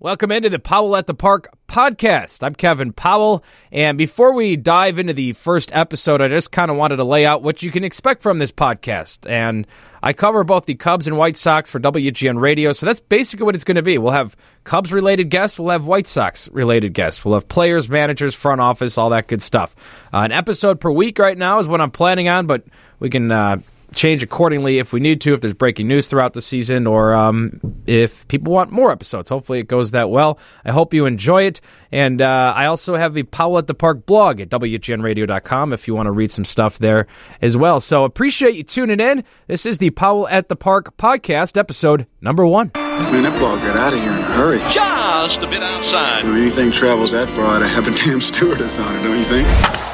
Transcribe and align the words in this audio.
Welcome 0.00 0.30
into 0.30 0.48
the 0.48 0.60
Powell 0.60 0.94
at 0.94 1.08
the 1.08 1.14
Park 1.14 1.48
podcast. 1.66 2.44
I'm 2.44 2.54
Kevin 2.54 2.92
Powell. 2.92 3.42
And 3.72 3.98
before 3.98 4.32
we 4.32 4.54
dive 4.54 4.96
into 5.00 5.12
the 5.12 5.32
first 5.32 5.74
episode, 5.74 6.22
I 6.22 6.28
just 6.28 6.52
kind 6.52 6.70
of 6.70 6.76
wanted 6.76 6.98
to 6.98 7.04
lay 7.04 7.26
out 7.26 7.42
what 7.42 7.64
you 7.64 7.72
can 7.72 7.82
expect 7.82 8.22
from 8.22 8.38
this 8.38 8.52
podcast. 8.52 9.28
And 9.28 9.66
I 10.00 10.12
cover 10.12 10.44
both 10.44 10.66
the 10.66 10.76
Cubs 10.76 11.08
and 11.08 11.16
White 11.16 11.36
Sox 11.36 11.68
for 11.68 11.80
WGN 11.80 12.40
Radio. 12.40 12.70
So 12.70 12.86
that's 12.86 13.00
basically 13.00 13.44
what 13.44 13.56
it's 13.56 13.64
going 13.64 13.74
to 13.74 13.82
be. 13.82 13.98
We'll 13.98 14.12
have 14.12 14.36
Cubs 14.62 14.92
related 14.92 15.30
guests, 15.30 15.58
we'll 15.58 15.70
have 15.70 15.84
White 15.84 16.06
Sox 16.06 16.48
related 16.52 16.94
guests, 16.94 17.24
we'll 17.24 17.34
have 17.34 17.48
players, 17.48 17.88
managers, 17.88 18.36
front 18.36 18.60
office, 18.60 18.98
all 18.98 19.10
that 19.10 19.26
good 19.26 19.42
stuff. 19.42 19.74
Uh, 20.14 20.18
an 20.18 20.30
episode 20.30 20.78
per 20.78 20.92
week 20.92 21.18
right 21.18 21.36
now 21.36 21.58
is 21.58 21.66
what 21.66 21.80
I'm 21.80 21.90
planning 21.90 22.28
on, 22.28 22.46
but 22.46 22.62
we 23.00 23.10
can. 23.10 23.32
Uh, 23.32 23.58
change 23.94 24.22
accordingly 24.22 24.78
if 24.78 24.92
we 24.92 25.00
need 25.00 25.20
to, 25.22 25.32
if 25.32 25.40
there's 25.40 25.54
breaking 25.54 25.88
news 25.88 26.06
throughout 26.06 26.34
the 26.34 26.42
season, 26.42 26.86
or 26.86 27.14
um, 27.14 27.60
if 27.86 28.26
people 28.28 28.52
want 28.52 28.70
more 28.70 28.92
episodes. 28.92 29.30
Hopefully, 29.30 29.58
it 29.58 29.68
goes 29.68 29.92
that 29.92 30.10
well. 30.10 30.38
I 30.64 30.72
hope 30.72 30.94
you 30.94 31.06
enjoy 31.06 31.44
it. 31.44 31.60
And 31.90 32.20
uh, 32.20 32.52
I 32.54 32.66
also 32.66 32.96
have 32.96 33.14
the 33.14 33.22
Powell 33.22 33.58
at 33.58 33.66
the 33.66 33.74
Park 33.74 34.06
blog 34.06 34.40
at 34.40 34.50
WGNRadio.com 34.50 35.72
if 35.72 35.88
you 35.88 35.94
want 35.94 36.06
to 36.06 36.12
read 36.12 36.30
some 36.30 36.44
stuff 36.44 36.78
there 36.78 37.06
as 37.40 37.56
well. 37.56 37.80
So 37.80 38.04
appreciate 38.04 38.54
you 38.54 38.62
tuning 38.62 39.00
in. 39.00 39.24
This 39.46 39.64
is 39.64 39.78
the 39.78 39.90
Powell 39.90 40.28
at 40.28 40.48
the 40.48 40.56
Park 40.56 40.96
podcast, 40.96 41.56
episode 41.56 42.06
number 42.20 42.46
one. 42.46 42.72
Man, 42.74 43.22
that 43.22 43.38
ball 43.40 43.56
got 43.56 43.78
out 43.78 43.92
of 43.92 44.00
here 44.00 44.12
in 44.12 44.18
a 44.18 44.22
hurry. 44.22 44.58
Just 44.70 45.40
a 45.42 45.46
bit 45.46 45.62
outside. 45.62 46.24
When 46.24 46.36
anything 46.36 46.70
travels 46.70 47.12
that 47.12 47.28
far, 47.30 47.62
I'd 47.62 47.62
have 47.62 47.88
a 47.88 47.92
damn 47.92 48.20
stewardess 48.20 48.78
on 48.78 48.96
it, 48.96 49.02
don't 49.02 49.16
you 49.16 49.24
think? 49.24 49.87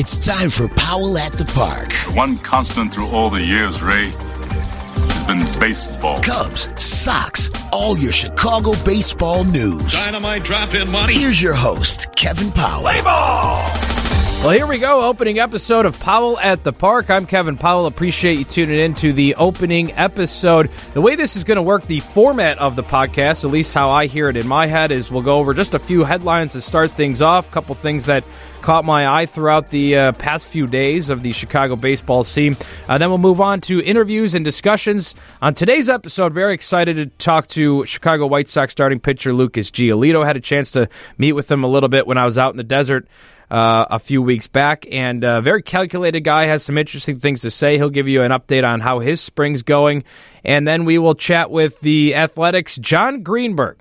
It's 0.00 0.16
time 0.16 0.48
for 0.48 0.68
Powell 0.68 1.18
at 1.18 1.32
the 1.32 1.44
Park. 1.44 1.92
One 2.16 2.38
constant 2.38 2.94
through 2.94 3.08
all 3.08 3.30
the 3.30 3.44
years, 3.44 3.82
Ray, 3.82 4.12
has 4.12 5.26
been 5.26 5.60
baseball. 5.60 6.22
Cubs, 6.22 6.70
Sox, 6.80 7.50
all 7.72 7.98
your 7.98 8.12
Chicago 8.12 8.74
baseball 8.84 9.42
news. 9.42 10.04
Dynamite 10.04 10.44
drop 10.44 10.74
in 10.74 10.88
money. 10.88 11.14
Here's 11.14 11.42
your 11.42 11.54
host, 11.54 12.14
Kevin 12.14 12.52
Powell. 12.52 12.82
Play 12.82 13.00
ball. 13.00 13.97
Well, 14.40 14.50
here 14.50 14.68
we 14.68 14.78
go. 14.78 15.02
Opening 15.04 15.40
episode 15.40 15.84
of 15.84 15.98
Powell 15.98 16.38
at 16.38 16.62
the 16.62 16.72
Park. 16.72 17.10
I'm 17.10 17.26
Kevin 17.26 17.58
Powell. 17.58 17.86
Appreciate 17.86 18.38
you 18.38 18.44
tuning 18.44 18.78
in 18.78 18.94
to 18.94 19.12
the 19.12 19.34
opening 19.34 19.92
episode. 19.92 20.70
The 20.94 21.00
way 21.00 21.16
this 21.16 21.34
is 21.34 21.42
going 21.42 21.56
to 21.56 21.62
work, 21.62 21.82
the 21.82 21.98
format 22.00 22.56
of 22.58 22.76
the 22.76 22.84
podcast, 22.84 23.44
at 23.44 23.50
least 23.50 23.74
how 23.74 23.90
I 23.90 24.06
hear 24.06 24.28
it 24.28 24.36
in 24.36 24.46
my 24.46 24.68
head, 24.68 24.92
is 24.92 25.10
we'll 25.10 25.22
go 25.22 25.38
over 25.38 25.52
just 25.52 25.74
a 25.74 25.78
few 25.80 26.04
headlines 26.04 26.52
to 26.52 26.60
start 26.60 26.92
things 26.92 27.20
off. 27.20 27.48
A 27.48 27.50
couple 27.50 27.74
things 27.74 28.04
that 28.04 28.26
caught 28.62 28.84
my 28.84 29.08
eye 29.08 29.26
throughout 29.26 29.70
the 29.70 29.96
uh, 29.96 30.12
past 30.12 30.46
few 30.46 30.68
days 30.68 31.10
of 31.10 31.24
the 31.24 31.32
Chicago 31.32 31.74
baseball 31.74 32.22
scene. 32.22 32.56
Uh, 32.88 32.96
then 32.96 33.08
we'll 33.08 33.18
move 33.18 33.40
on 33.40 33.60
to 33.62 33.82
interviews 33.82 34.36
and 34.36 34.44
discussions. 34.44 35.16
On 35.42 35.52
today's 35.52 35.88
episode, 35.88 36.32
very 36.32 36.54
excited 36.54 36.94
to 36.94 37.06
talk 37.06 37.48
to 37.48 37.84
Chicago 37.86 38.26
White 38.28 38.48
Sox 38.48 38.70
starting 38.70 39.00
pitcher 39.00 39.32
Lucas 39.32 39.70
Giolito. 39.72 40.24
Had 40.24 40.36
a 40.36 40.40
chance 40.40 40.70
to 40.70 40.88
meet 41.18 41.32
with 41.32 41.50
him 41.50 41.64
a 41.64 41.68
little 41.68 41.88
bit 41.88 42.06
when 42.06 42.16
I 42.16 42.24
was 42.24 42.38
out 42.38 42.52
in 42.52 42.56
the 42.56 42.64
desert 42.64 43.08
uh, 43.50 43.86
a 43.90 43.98
few 43.98 44.22
weeks 44.22 44.46
back. 44.46 44.86
And 44.90 45.24
a 45.24 45.40
very 45.40 45.62
calculated 45.62 46.20
guy 46.20 46.46
has 46.46 46.62
some 46.62 46.78
interesting 46.78 47.18
things 47.18 47.40
to 47.42 47.50
say. 47.50 47.76
He'll 47.76 47.90
give 47.90 48.08
you 48.08 48.22
an 48.22 48.30
update 48.30 48.68
on 48.68 48.80
how 48.80 48.98
his 48.98 49.20
spring's 49.20 49.62
going. 49.62 50.04
And 50.44 50.66
then 50.66 50.84
we 50.84 50.98
will 50.98 51.14
chat 51.14 51.50
with 51.50 51.80
the 51.80 52.14
Athletic's 52.14 52.76
Jon 52.76 53.22
Greenberg. 53.22 53.78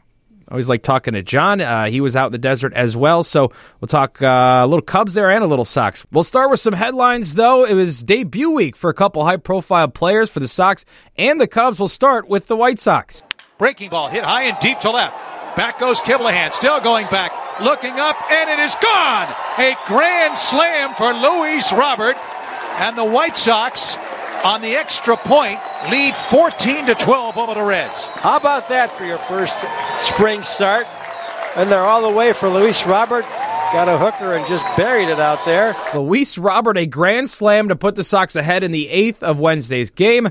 I 0.47 0.53
always 0.53 0.69
like 0.69 0.81
talking 0.81 1.13
to 1.13 1.21
Jon. 1.21 1.59
Uh, 1.59 1.87
he 1.87 1.99
was 1.99 2.15
out 2.15 2.27
in 2.27 2.31
the 2.31 2.37
desert 2.37 2.71
as 2.73 2.95
well. 2.95 3.21
So 3.21 3.51
we'll 3.81 3.89
talk 3.89 4.21
uh, 4.21 4.61
a 4.63 4.67
little 4.67 4.81
Cubs 4.81 5.13
there 5.13 5.29
and 5.29 5.43
a 5.43 5.47
little 5.47 5.65
Sox. 5.65 6.05
We'll 6.09 6.23
start 6.23 6.49
with 6.49 6.61
some 6.61 6.73
headlines, 6.73 7.35
though. 7.35 7.65
It 7.65 7.73
was 7.73 8.01
debut 8.01 8.51
week 8.51 8.77
for 8.77 8.89
a 8.89 8.93
couple 8.93 9.25
high 9.25 9.37
profile 9.37 9.89
players 9.89 10.29
for 10.29 10.39
the 10.39 10.47
Sox 10.47 10.85
and 11.17 11.41
the 11.41 11.47
Cubs. 11.47 11.79
We'll 11.79 11.89
start 11.89 12.29
with 12.29 12.47
the 12.47 12.55
White 12.55 12.79
Sox. 12.79 13.23
Breaking 13.57 13.89
ball 13.89 14.07
hit 14.07 14.23
high 14.23 14.43
and 14.43 14.57
deep 14.59 14.79
to 14.79 14.91
left. 14.91 15.36
Back 15.57 15.79
goes 15.79 15.99
Kiblahan, 15.99 16.53
still 16.53 16.79
going 16.79 17.07
back, 17.07 17.31
looking 17.59 17.99
up, 17.99 18.15
and 18.31 18.47
it 18.47 18.59
is 18.59 18.75
gone. 18.75 19.27
A 19.57 19.75
grand 19.87 20.37
slam 20.37 20.93
for 20.93 21.11
Luis 21.11 21.73
Robert, 21.73 22.15
and 22.77 22.95
the 22.95 23.03
White 23.03 23.35
Sox 23.35 23.97
on 24.45 24.61
the 24.61 24.75
extra 24.75 25.17
point 25.17 25.59
lead 25.89 26.15
14 26.15 26.85
to 26.85 26.93
12 26.93 27.37
over 27.39 27.55
the 27.55 27.63
Reds. 27.63 28.05
How 28.07 28.37
about 28.37 28.69
that 28.69 28.91
for 28.91 29.03
your 29.03 29.17
first 29.17 29.65
spring 30.01 30.43
start? 30.43 30.85
And 31.55 31.71
they're 31.71 31.81
all 31.81 32.03
the 32.03 32.15
way 32.15 32.33
for 32.33 32.49
Luis 32.49 32.85
Robert. 32.85 33.23
Got 33.23 33.89
a 33.89 33.97
hooker 33.97 34.33
and 34.33 34.45
just 34.45 34.63
buried 34.77 35.09
it 35.09 35.19
out 35.19 35.43
there. 35.43 35.75
Luis 35.95 36.37
Robert, 36.37 36.77
a 36.77 36.85
grand 36.85 37.31
slam 37.31 37.69
to 37.69 37.75
put 37.75 37.95
the 37.95 38.03
Sox 38.03 38.35
ahead 38.35 38.63
in 38.63 38.71
the 38.71 38.89
eighth 38.89 39.23
of 39.23 39.39
Wednesday's 39.39 39.89
game. 39.89 40.29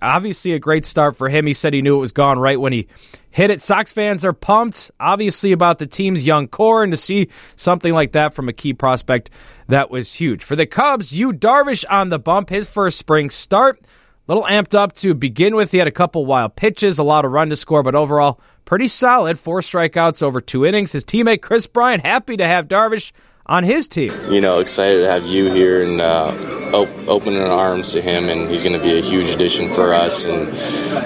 Obviously, 0.00 0.52
a 0.52 0.58
great 0.58 0.86
start 0.86 1.16
for 1.16 1.28
him. 1.28 1.46
He 1.46 1.54
said 1.54 1.74
he 1.74 1.82
knew 1.82 1.96
it 1.96 2.00
was 2.00 2.12
gone 2.12 2.38
right 2.38 2.60
when 2.60 2.72
he 2.72 2.86
hit 3.30 3.50
it. 3.50 3.60
Sox 3.60 3.92
fans 3.92 4.24
are 4.24 4.32
pumped, 4.32 4.90
obviously, 5.00 5.52
about 5.52 5.78
the 5.78 5.86
team's 5.86 6.26
young 6.26 6.46
core, 6.46 6.82
and 6.82 6.92
to 6.92 6.96
see 6.96 7.28
something 7.56 7.92
like 7.92 8.12
that 8.12 8.32
from 8.32 8.48
a 8.48 8.52
key 8.52 8.74
prospect, 8.74 9.30
that 9.68 9.90
was 9.90 10.14
huge. 10.14 10.44
For 10.44 10.54
the 10.54 10.66
Cubs, 10.66 11.12
Yu 11.12 11.32
Darvish 11.32 11.84
on 11.90 12.10
the 12.10 12.18
bump, 12.18 12.50
his 12.50 12.70
first 12.70 12.98
spring 12.98 13.30
start. 13.30 13.80
A 13.80 14.32
little 14.32 14.44
amped 14.44 14.76
up 14.76 14.92
to 14.96 15.14
begin 15.14 15.56
with. 15.56 15.72
He 15.72 15.78
had 15.78 15.88
a 15.88 15.92
couple 15.92 16.24
wild 16.24 16.54
pitches, 16.54 17.00
a 17.00 17.02
lot 17.02 17.24
of 17.24 17.32
run 17.32 17.50
to 17.50 17.56
score, 17.56 17.82
but 17.82 17.96
overall, 17.96 18.40
pretty 18.64 18.86
solid. 18.86 19.36
Four 19.36 19.60
strikeouts 19.60 20.22
over 20.22 20.40
two 20.40 20.64
innings. 20.64 20.92
His 20.92 21.04
teammate 21.04 21.42
Kris 21.42 21.66
Bryant 21.66 22.06
happy 22.06 22.36
to 22.36 22.46
have 22.46 22.68
Darvish 22.68 23.10
on 23.46 23.64
his 23.64 23.88
team. 23.88 24.12
You 24.30 24.40
know, 24.40 24.60
excited 24.60 25.00
to 25.00 25.10
have 25.10 25.24
you 25.24 25.50
here 25.50 25.82
and 25.82 26.00
uh, 26.00 26.34
op- 26.72 27.08
opening 27.08 27.40
our 27.40 27.50
arms 27.50 27.92
to 27.92 28.00
him, 28.02 28.28
and 28.28 28.48
he's 28.50 28.62
going 28.62 28.76
to 28.76 28.82
be 28.82 28.98
a 28.98 29.02
huge 29.02 29.28
addition 29.30 29.72
for 29.74 29.92
us 29.92 30.24
and 30.24 30.52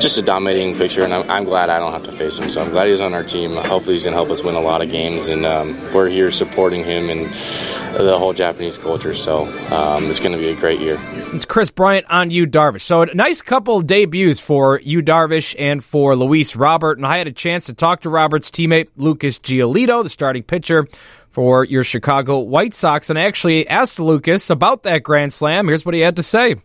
just 0.01 0.19
a 0.19 0.23
dominating 0.23 0.75
pitcher. 0.75 1.05
And 1.05 1.15
I'm, 1.15 1.29
I'm, 1.31 1.45
glad 1.45 1.71
I 1.71 1.79
don't 1.79 1.93
have 1.93 2.05
to 2.05 2.13
face 2.13 2.39
him, 2.39 2.51
so 2.51 2.63
I'm 2.63 2.71
glad 2.71 2.89
he's 2.89 3.01
on 3.01 3.15
our 3.15 3.25
team. 3.25 3.53
Hopefully, 3.53 3.95
he's 3.95 4.05
going 4.05 4.13
to 4.13 4.19
help 4.19 4.31
us 4.31 4.43
win 4.43 4.55
a 4.55 4.61
lot 4.61 4.83
of 4.83 4.91
games, 4.91 5.29
and 5.29 5.47
um, 5.47 5.77
we're 5.95 6.09
here 6.09 6.31
supporting 6.31 6.85
him 6.85 7.09
and 7.09 7.27
the 7.97 8.19
whole 8.19 8.33
Japanese 8.33 8.77
culture. 8.77 9.15
So 9.15 9.47
um, 9.75 10.11
it's 10.11 10.21
going 10.21 10.33
to 10.33 10.39
be 10.39 10.49
a 10.49 10.57
great 10.57 10.81
year. 10.81 10.99
It's 11.33 11.45
Kris 11.45 11.71
Bryant 11.71 12.07
on 12.11 12.31
Yu 12.31 12.47
Darvish. 12.47 12.83
So 12.83 13.03
a 13.03 13.15
nice 13.15 13.41
couple 13.43 13.81
debuts 13.81 14.39
for 14.39 14.81
Yu 14.81 15.03
Darvish 15.03 15.55
and 15.59 15.83
for 15.83 16.15
Luis 16.15 16.57
Robert. 16.57 16.99
And 16.99 17.07
I 17.07 17.19
had 17.19 17.27
a 17.27 17.33
chance 17.33 17.67
to 17.67 17.75
talk 17.75 18.03
to 18.03 18.11
Robert's 18.11 18.51
teammate 18.51 18.89
Lucas 18.97 19.39
Giolito, 19.39 20.03
the 20.03 20.11
starting 20.11 20.43
pitcher 20.43 20.87
for 21.37 21.65
your 21.65 21.85
Chicago 21.85 22.39
White 22.39 22.73
Sox. 22.73 23.11
And 23.11 23.19
I 23.19 23.25
actually 23.25 23.69
asked 23.69 24.01
Lucas 24.01 24.49
about 24.49 24.85
that 24.85 25.03
Grand 25.03 25.35
Slam. 25.35 25.69
Here's 25.69 25.85
what 25.85 25.95
he 25.95 26.01
had 26.01 26.17
to 26.17 26.23
say. 26.23 26.57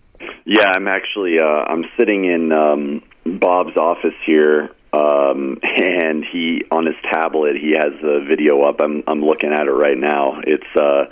Yeah, 0.45 0.71
I'm 0.73 0.87
actually 0.87 1.39
uh, 1.41 1.65
I'm 1.67 1.83
sitting 1.99 2.23
in 2.23 2.53
um, 2.53 3.03
Bob's 3.25 3.75
office 3.75 4.15
here, 4.25 4.69
um, 4.93 5.57
and 5.63 6.25
he 6.25 6.65
on 6.69 6.85
his 6.85 6.95
tablet 7.13 7.55
he 7.55 7.71
has 7.71 7.93
the 8.01 8.25
video 8.27 8.63
up. 8.63 8.81
I'm 8.81 9.03
I'm 9.07 9.23
looking 9.23 9.53
at 9.53 9.67
it 9.67 9.71
right 9.71 9.97
now. 9.97 10.41
It's 10.45 10.67
uh, 10.75 11.05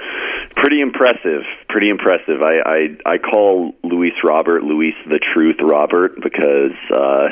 pretty 0.55 0.81
impressive. 0.81 1.43
Pretty 1.69 1.89
impressive. 1.89 2.41
I, 2.41 2.59
I 2.65 3.13
I 3.13 3.17
call 3.19 3.75
Luis 3.83 4.13
Robert 4.23 4.63
Luis 4.63 4.95
the 5.07 5.19
Truth 5.33 5.57
Robert 5.61 6.19
because 6.21 6.75
uh, 6.91 7.29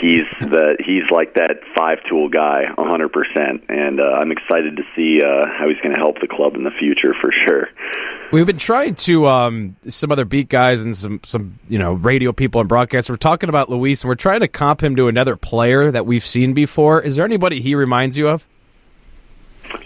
he's 0.00 0.26
the 0.40 0.76
he's 0.80 1.10
like 1.10 1.34
that 1.34 1.60
five 1.76 1.98
tool 2.08 2.30
guy, 2.30 2.64
a 2.76 2.84
hundred 2.84 3.12
percent. 3.12 3.64
And 3.68 4.00
uh, 4.00 4.18
I'm 4.20 4.32
excited 4.32 4.78
to 4.78 4.82
see 4.96 5.20
uh, 5.22 5.46
how 5.46 5.68
he's 5.68 5.80
going 5.82 5.94
to 5.94 6.00
help 6.00 6.20
the 6.20 6.28
club 6.28 6.54
in 6.54 6.64
the 6.64 6.70
future 6.70 7.12
for 7.12 7.32
sure. 7.46 7.68
We've 8.32 8.46
been 8.46 8.58
trying 8.58 8.96
to 8.96 9.28
um, 9.28 9.76
some 9.88 10.10
other 10.10 10.24
beat 10.24 10.48
guys 10.48 10.82
and 10.82 10.96
some 10.96 11.20
some 11.22 11.58
you 11.68 11.78
know 11.78 11.92
radio 11.92 12.32
people 12.32 12.60
and 12.60 12.68
broadcasters. 12.68 13.10
We're 13.10 13.16
talking 13.16 13.48
about 13.48 13.70
Luis, 13.70 14.02
and 14.02 14.08
we're 14.08 14.16
trying 14.16 14.40
to 14.40 14.48
comp 14.48 14.82
him 14.82 14.96
to 14.96 15.08
another 15.08 15.36
player 15.36 15.90
that 15.90 16.06
we've 16.06 16.24
seen 16.24 16.52
before. 16.52 17.00
Is 17.00 17.16
there 17.16 17.24
anybody 17.24 17.60
he 17.60 17.74
reminds 17.74 18.18
you 18.18 18.28
of? 18.28 18.46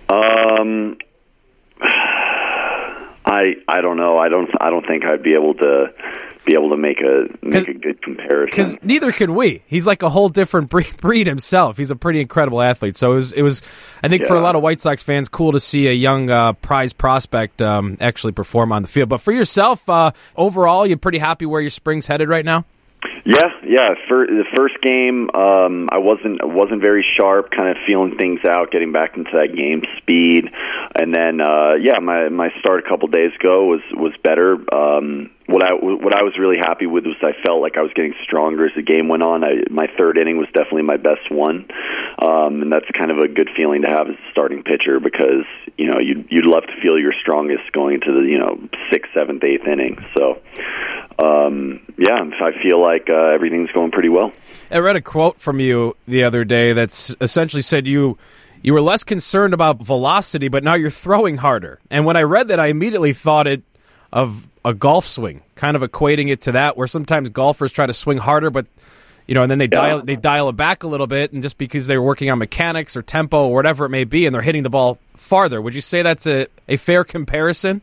Um, 0.09 0.97
I 1.83 3.55
I 3.69 3.81
don't 3.83 3.97
know. 3.97 4.17
I 4.17 4.29
don't 4.29 4.51
I 4.61 4.71
don't 4.71 4.87
think 4.87 5.05
I'd 5.05 5.23
be 5.23 5.35
able 5.35 5.55
to 5.55 5.93
be 6.45 6.55
able 6.55 6.71
to 6.71 6.77
make 6.77 7.01
a 7.01 7.27
make 7.43 7.69
a 7.69 7.75
good 7.75 8.03
comparison. 8.03 8.47
Because 8.47 8.79
neither 8.83 9.13
could 9.13 9.31
we. 9.31 9.63
He's 9.67 9.87
like 9.87 10.03
a 10.03 10.11
whole 10.11 10.29
different 10.29 10.71
breed 11.01 11.27
himself. 11.27 11.77
He's 11.77 11.91
a 11.91 11.97
pretty 11.97 12.21
incredible 12.21 12.61
athlete. 12.61 12.97
So 12.97 13.13
it 13.13 13.17
was, 13.17 13.33
it 13.33 13.43
was 13.43 13.63
I 14.03 14.09
think, 14.09 14.23
yeah. 14.23 14.29
for 14.29 14.37
a 14.37 14.41
lot 14.41 14.57
of 14.57 14.63
White 14.63 14.81
Sox 14.81 15.03
fans, 15.03 15.29
cool 15.29 15.53
to 15.53 15.61
see 15.61 15.89
a 15.89 15.93
young 15.93 16.31
uh, 16.31 16.55
prize 16.55 16.93
prospect 16.93 17.61
um, 17.63 17.97
actually 18.01 18.33
perform 18.33 18.73
on 18.73 18.83
the 18.83 18.89
field. 18.89 19.09
But 19.09 19.21
for 19.21 19.33
yourself, 19.33 19.89
uh, 19.89 20.13
overall, 20.37 20.87
you're 20.87 20.99
pretty 20.99 21.19
happy 21.19 21.47
where 21.47 21.61
your 21.61 21.71
spring's 21.71 22.07
headed 22.07 22.29
right 22.29 22.45
now. 22.45 22.65
Yeah, 23.25 23.51
yeah. 23.65 23.95
For 24.09 24.27
the 24.27 24.45
first 24.55 24.81
game, 24.83 25.31
um, 25.35 25.89
I 25.93 25.99
wasn't 25.99 26.41
wasn't 26.43 26.81
very 26.81 27.05
sharp, 27.19 27.51
kind 27.51 27.69
of 27.69 27.77
feeling 27.87 28.17
things 28.17 28.41
out, 28.49 28.71
getting 28.71 28.93
back 28.93 29.17
into 29.17 29.31
that 29.35 29.55
game 29.55 29.83
speed, 29.99 30.51
and 30.99 31.15
then 31.15 31.41
uh, 31.41 31.75
yeah, 31.75 31.99
my 31.99 32.29
my 32.29 32.51
start 32.61 32.85
a 32.85 32.89
couple 32.89 33.09
days 33.09 33.33
ago 33.39 33.67
was 33.67 33.81
was 33.93 34.13
better. 34.23 34.55
Um, 34.75 35.31
what 35.51 35.63
I 35.65 35.73
what 35.73 36.15
I 36.15 36.23
was 36.23 36.39
really 36.39 36.59
happy 36.59 36.87
with 36.87 37.05
was 37.05 37.17
I 37.23 37.33
felt 37.45 37.61
like 37.61 37.77
I 37.77 37.83
was 37.83 37.93
getting 37.95 38.15
stronger 38.23 38.67
as 38.67 38.73
the 38.77 38.83
game 38.83 39.09
went 39.09 39.23
on. 39.23 39.45
I, 39.45 39.65
my 39.71 39.87
third 39.99 40.17
inning 40.17 40.39
was 40.39 40.47
definitely 40.55 40.83
my 40.83 40.97
best 40.97 41.31
one, 41.31 41.67
um, 42.19 42.63
and 42.63 42.73
that's 42.73 42.87
kind 42.97 43.11
of 43.11 43.19
a 43.19 43.29
good 43.29 43.51
feeling 43.57 43.83
to 43.83 43.89
have 43.89 44.09
as 44.09 44.15
a 44.15 44.31
starting 44.31 44.63
pitcher 44.63 45.01
because 45.01 45.45
you 45.77 45.91
know 45.91 45.99
you'd 45.99 46.27
you'd 46.31 46.47
love 46.47 46.65
to 46.67 46.81
feel 46.81 46.99
your 46.99 47.13
strongest 47.21 47.73
going 47.73 47.95
into 47.95 48.13
the 48.13 48.27
you 48.27 48.39
know 48.39 48.59
sixth, 48.91 49.11
seventh, 49.13 49.43
eighth 49.43 49.67
inning. 49.67 49.99
So 50.17 50.41
um, 51.19 51.81
yeah, 51.99 52.23
I 52.41 52.51
feel 52.63 52.81
like 52.81 53.11
uh, 53.11 53.35
everything's 53.35 53.71
going 53.73 53.91
pretty 53.91 54.09
well. 54.09 54.33
I 54.71 54.79
read 54.79 54.97
a 54.97 55.03
quote 55.03 55.41
from 55.41 55.61
you 55.61 55.97
the 56.07 56.23
other 56.23 56.45
day 56.45 56.73
that's 56.73 57.15
essentially 57.21 57.63
said 57.63 57.87
you 57.87 58.17
you 58.63 58.75
were 58.75 58.81
less 58.81 59.05
concerned 59.05 59.55
about 59.55 59.83
velocity, 59.83 60.49
but 60.49 60.63
now 60.63 60.75
you're 60.75 60.91
throwing 60.91 61.39
harder. 61.39 61.79
And 61.91 62.05
when 62.05 62.17
I 62.17 62.23
read 62.23 62.49
that, 62.49 62.61
I 62.61 62.67
immediately 62.67 63.13
thought 63.13 63.47
it 63.47 63.63
of 64.13 64.49
a 64.65 64.75
golf 64.75 65.05
swing, 65.07 65.43
kind 65.55 65.77
of 65.77 65.83
equating 65.83 66.31
it 66.31 66.41
to 66.43 66.53
that, 66.53 66.77
where 66.77 66.87
sometimes 66.87 67.29
golfers 67.31 67.73
try 67.73 67.87
to 67.87 67.93
swing 67.93 68.19
harder, 68.19 68.51
but 68.51 68.67
you 69.27 69.35
know, 69.35 69.43
and 69.43 69.51
then 69.51 69.59
they 69.59 69.65
Yeah. 69.67 69.69
dial 69.81 70.03
they 70.03 70.17
dial 70.17 70.49
it 70.49 70.57
back 70.57 70.83
a 70.83 70.89
little 70.89 71.07
bit, 71.07 71.33
and 71.33 71.43
just 71.43 71.57
because 71.57 71.87
they're 71.87 72.03
working 72.03 72.31
on 72.31 72.39
mechanics 72.39 72.97
or 72.97 73.03
tempo 73.03 73.47
or 73.47 73.55
whatever 73.55 73.85
it 73.85 73.91
may 73.91 74.05
be, 74.05 74.27
and 74.27 74.35
they're 74.35 74.43
hitting 74.43 74.65
the 74.65 74.71
ball 74.71 74.99
farther. 75.17 75.61
Would 75.63 75.75
you 75.75 75.81
say 75.81 76.03
that's 76.03 76.27
a, 76.27 76.49
a 76.69 76.77
fair 76.77 77.05
comparison? 77.05 77.81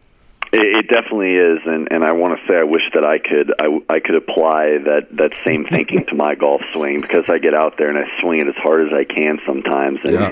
It, 0.52 0.62
it 0.80 0.88
definitely 0.90 1.36
is, 1.36 1.60
and 1.66 1.88
and 1.92 2.04
I 2.04 2.12
want 2.14 2.38
to 2.40 2.48
say 2.48 2.58
I 2.58 2.64
wish 2.64 2.84
that 2.94 3.06
I 3.06 3.18
could 3.20 3.54
I, 3.62 3.80
I 3.94 4.00
could 4.00 4.16
apply 4.16 4.78
that 4.86 5.08
that 5.12 5.34
same 5.46 5.66
thinking 5.66 6.06
to 6.08 6.16
my 6.16 6.36
golf 6.36 6.62
swing 6.74 7.00
because 7.02 7.30
I 7.30 7.38
get 7.38 7.54
out 7.54 7.78
there 7.78 7.90
and 7.90 7.98
I 7.98 8.10
swing 8.22 8.42
it 8.42 8.48
as 8.48 8.56
hard 8.56 8.86
as 8.88 8.94
I 8.94 9.04
can 9.06 9.40
sometimes, 9.46 10.00
and 10.04 10.14
Yeah. 10.14 10.32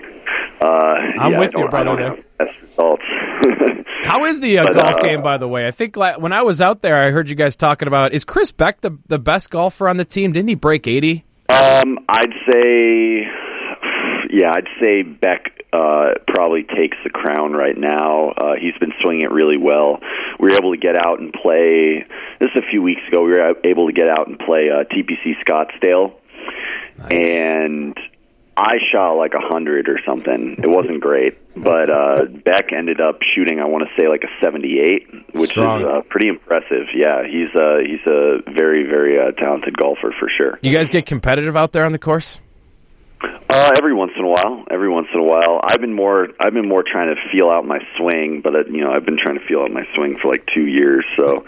uh, 0.62 0.68
I'm 1.20 1.32
yeah, 1.34 1.40
with 1.40 1.54
you, 1.56 1.68
brother, 1.70 2.18
I 2.40 2.46
don't 2.46 2.48
there. 2.48 2.54
have 2.54 2.58
the 2.58 2.62
best 2.62 2.62
results. 2.72 3.04
How 4.04 4.26
is 4.26 4.40
the 4.40 4.60
uh, 4.60 4.66
But, 4.66 4.74
golf 4.74 4.96
uh, 4.96 5.00
game, 5.00 5.22
by 5.22 5.38
the 5.38 5.48
way? 5.48 5.68
I 5.68 5.72
think 5.72 5.96
la- 5.98 6.18
when 6.18 6.34
I 6.34 6.42
was 6.44 6.62
out 6.62 6.82
there, 6.82 7.02
I 7.02 7.12
heard 7.12 7.30
you 7.30 7.36
guys 7.36 7.56
talking 7.56 7.88
about 7.88 8.14
is 8.14 8.24
Chris 8.24 8.52
Beck 8.52 8.82
the 8.82 8.98
the 9.08 9.20
best 9.20 9.50
golfer 9.50 9.88
on 9.88 9.98
the 9.98 10.06
team? 10.06 10.32
Didn't 10.34 10.50
he 10.50 10.56
break 10.56 10.88
eighty? 10.88 11.26
Um, 11.50 12.00
I'd 12.10 12.34
say, 12.52 13.28
yeah, 14.32 14.52
I'd 14.54 14.68
say 14.82 15.04
Beck 15.04 15.52
uh, 15.74 16.14
probably 16.28 16.64
takes 16.64 16.98
the 17.04 17.10
crown 17.10 17.54
right 17.54 17.78
now. 17.78 18.30
Uh, 18.30 18.56
he's 18.60 18.74
been 18.80 18.94
swinging 19.02 19.22
it 19.24 19.32
really 19.32 19.58
well. 19.58 20.00
We 20.40 20.50
were 20.50 20.56
able 20.56 20.72
to 20.74 20.80
get 20.80 20.98
out 20.98 21.20
and 21.20 21.32
play. 21.34 22.06
This 22.40 22.50
is 22.56 22.64
a 22.66 22.70
few 22.70 22.82
weeks 22.82 23.02
ago. 23.08 23.24
We 23.24 23.32
were 23.32 23.54
able 23.64 23.88
to 23.88 23.94
get 23.94 24.10
out 24.10 24.28
and 24.28 24.40
play 24.40 24.70
uh, 24.70 24.84
TPC 24.86 25.36
Scottsdale, 25.46 26.14
and 27.12 27.98
I 28.58 28.78
shot 28.92 29.14
like 29.14 29.34
a 29.34 29.42
hundred 29.42 29.90
or 29.90 30.00
something. 30.06 30.56
It 30.64 30.70
wasn't 30.70 31.02
great, 31.02 31.38
but 31.56 31.90
uh, 31.90 32.26
Beck 32.26 32.72
ended 32.72 33.02
up 33.02 33.20
shooting. 33.36 33.60
I 33.60 33.66
want 33.66 33.84
to 33.88 34.02
say 34.02 34.08
like 34.08 34.24
a 34.24 34.32
seventy-eight, 34.44 35.36
which 35.36 35.50
Strong. 35.50 35.82
is 35.82 35.86
uh, 35.88 36.02
pretty 36.10 36.30
impressive. 36.30 36.88
Yeah, 36.96 37.24
he's 37.28 37.50
uh, 37.54 37.80
he's 37.86 38.06
a 38.08 38.40
very 38.54 38.84
very 38.84 39.20
uh, 39.20 39.32
talented 39.32 39.78
golfer 39.78 40.14
for 40.18 40.30
sure. 40.38 40.58
You 40.62 40.72
guys 40.72 40.90
get 40.90 41.06
competitive 41.06 41.58
out 41.58 41.74
there 41.74 41.84
on 41.84 41.92
the 41.92 42.00
course? 42.00 42.40
Uh, 43.56 43.72
every 43.78 43.94
once 43.94 44.12
in 44.20 44.26
a 44.26 44.28
while, 44.28 44.66
every 44.70 44.90
once 44.90 45.08
in 45.14 45.20
a 45.22 45.24
while. 45.24 45.62
I've 45.64 45.80
been 45.80 45.94
more, 45.94 46.28
I've 46.42 46.54
been 46.54 46.68
more 46.68 46.84
trying 46.84 47.16
to 47.16 47.22
feel 47.32 47.50
out 47.50 47.66
my 47.66 47.80
swing, 47.98 48.42
but 48.44 48.54
uh, 48.54 48.66
you 48.70 48.84
know, 48.84 48.92
I've 48.92 49.06
been 49.06 49.18
trying 49.18 49.40
to 49.40 49.46
feel 49.46 49.62
out 49.62 49.72
my 49.72 49.88
swing 49.96 50.18
for 50.22 50.28
like 50.28 50.46
two 50.54 50.66
years. 50.66 51.06
So, 51.18 51.46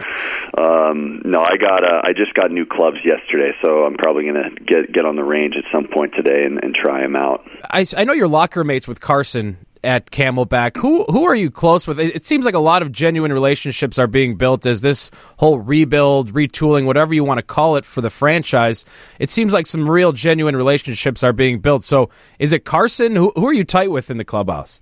um, 0.58 1.22
no, 1.26 1.42
I 1.42 1.58
got, 1.58 1.84
uh, 1.84 2.02
I 2.06 2.14
just 2.16 2.34
got 2.34 2.50
new 2.50 2.66
clubs 2.66 3.00
yesterday, 3.04 3.52
so 3.62 3.84
I'm 3.84 3.96
probably 3.96 4.26
gonna 4.26 4.52
get 4.66 4.94
get 4.94 5.06
on 5.06 5.18
the 5.18 5.24
range 5.26 5.56
at 5.58 5.66
some 5.70 5.90
point 5.90 6.14
today 6.16 6.46
and, 6.46 6.64
and 6.64 6.74
try 6.74 7.02
them 7.02 7.18
out. 7.18 7.46
I, 7.70 7.86
I 7.98 8.06
know 8.06 8.14
you're 8.14 8.30
locker 8.30 8.64
mates 8.64 8.88
with 8.88 9.02
Carson 9.02 9.58
at 9.88 10.12
Camelback. 10.12 10.76
Who 10.78 11.06
who 11.06 11.24
are 11.24 11.34
you 11.34 11.50
close 11.50 11.88
with? 11.88 11.98
It, 11.98 12.26
seems 12.26 12.44
like 12.46 12.54
a 12.54 12.60
lot 12.60 12.82
of 12.82 12.92
genuine 12.92 13.32
relationships 13.32 13.98
are 13.98 14.06
being 14.06 14.36
built 14.36 14.66
as 14.66 14.82
this 14.82 15.10
whole 15.38 15.60
rebuild, 15.60 16.34
retooling, 16.34 16.86
whatever 16.86 17.14
you 17.14 17.24
want 17.24 17.38
to 17.38 17.44
call 17.44 17.78
it 17.78 17.86
for 17.86 18.02
the 18.02 18.10
franchise. 18.10 18.84
It 19.18 19.30
seems 19.30 19.54
like 19.54 19.66
some 19.66 19.90
real 19.90 20.12
genuine 20.12 20.58
relationships 20.58 21.24
are 21.24 21.32
being 21.32 21.60
built. 21.60 21.86
So, 21.86 22.10
is 22.38 22.52
it 22.52 22.66
Carson? 22.66 23.16
Who 23.16 23.32
who 23.36 23.48
are 23.48 23.54
you 23.54 23.64
tight 23.64 23.90
with 23.90 24.12
in 24.12 24.18
the 24.18 24.26
clubhouse? 24.26 24.82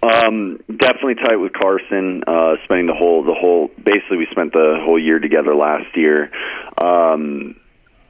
Um, 0.00 0.58
definitely 0.68 1.16
tight 1.16 1.36
with 1.36 1.52
Carson. 1.52 2.22
Uh, 2.24 2.54
spending 2.64 2.86
the 2.86 2.94
whole 2.94 3.24
the 3.24 3.34
whole 3.34 3.68
basically 3.84 4.18
we 4.18 4.28
spent 4.30 4.52
the 4.52 4.78
whole 4.84 4.98
year 4.98 5.18
together 5.18 5.54
last 5.54 5.96
year. 5.96 6.30
Um, 6.80 7.56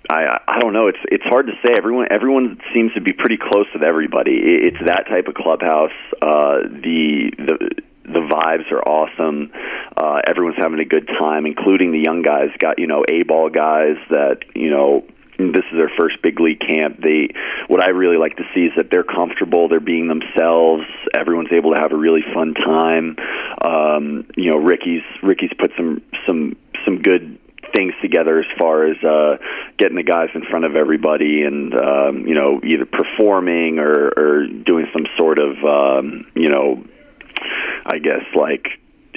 I 0.08 0.40
I 0.48 0.58
don't 0.60 0.72
know. 0.72 0.88
It's 0.88 0.98
it's 1.04 1.24
hard 1.24 1.46
to 1.46 1.52
say. 1.64 1.74
Everyone 1.76 2.06
everyone 2.10 2.58
seems 2.74 2.92
to 2.94 3.00
be 3.00 3.12
pretty 3.12 3.36
close 3.36 3.66
with 3.74 3.84
everybody. 3.84 4.32
It, 4.32 4.74
it's 4.74 4.86
that 4.86 5.06
type 5.08 5.28
of 5.28 5.34
clubhouse. 5.34 5.96
Uh, 6.22 6.62
the 6.64 7.30
the 7.36 7.82
the 8.04 8.20
vibes 8.20 8.72
are 8.72 8.82
awesome. 8.82 9.52
Uh, 9.96 10.20
everyone's 10.26 10.56
having 10.58 10.80
a 10.80 10.84
good 10.84 11.08
time, 11.18 11.44
including 11.44 11.92
the 11.92 12.00
young 12.00 12.22
guys. 12.22 12.48
Got 12.58 12.78
you 12.78 12.86
know 12.86 13.04
a 13.10 13.22
ball 13.22 13.50
guys 13.50 13.96
that 14.10 14.38
you 14.54 14.70
know 14.70 15.04
this 15.38 15.64
is 15.70 15.76
their 15.76 15.90
first 15.98 16.20
big 16.22 16.40
league 16.40 16.60
camp. 16.60 17.00
They 17.02 17.28
what 17.68 17.82
I 17.82 17.88
really 17.88 18.16
like 18.16 18.36
to 18.36 18.44
see 18.54 18.62
is 18.62 18.72
that 18.76 18.90
they're 18.90 19.04
comfortable, 19.04 19.68
they're 19.68 19.78
being 19.78 20.08
themselves. 20.08 20.84
Everyone's 21.14 21.52
able 21.52 21.74
to 21.74 21.80
have 21.80 21.92
a 21.92 21.96
really 21.96 22.24
fun 22.34 22.54
time. 22.54 23.16
Um, 23.60 24.26
you 24.36 24.50
know, 24.50 24.58
Ricky's 24.58 25.04
Ricky's 25.22 25.52
put 25.58 25.70
some 25.76 26.02
some 26.26 26.56
some 26.84 27.02
good 27.02 27.38
things 27.74 27.92
together 28.02 28.38
as 28.38 28.46
far 28.58 28.84
as 28.86 28.96
uh 29.04 29.36
getting 29.78 29.96
the 29.96 30.02
guys 30.02 30.28
in 30.34 30.42
front 30.50 30.64
of 30.64 30.76
everybody 30.76 31.42
and 31.42 31.74
um 31.74 32.26
you 32.26 32.34
know 32.34 32.60
either 32.64 32.86
performing 32.86 33.78
or 33.78 34.12
or 34.16 34.46
doing 34.46 34.86
some 34.92 35.06
sort 35.16 35.38
of 35.38 35.56
um 35.64 36.26
you 36.34 36.48
know 36.48 36.84
I 37.86 37.98
guess 37.98 38.24
like 38.34 38.66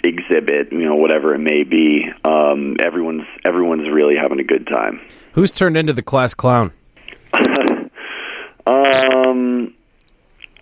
exhibit, 0.04 0.72
you 0.72 0.86
know, 0.86 0.96
whatever 0.96 1.36
it 1.36 1.40
may 1.40 1.64
be. 1.64 2.06
Um 2.24 2.78
everyone's 2.84 3.28
everyone's 3.46 3.90
really 3.90 4.16
having 4.22 4.40
a 4.40 4.44
good 4.44 4.68
time. 4.68 5.02
Who's 5.34 5.52
turned 5.52 5.78
into 5.78 5.94
the 5.94 6.04
class 6.04 6.34
clown? 6.34 6.72
Um, 8.68 9.74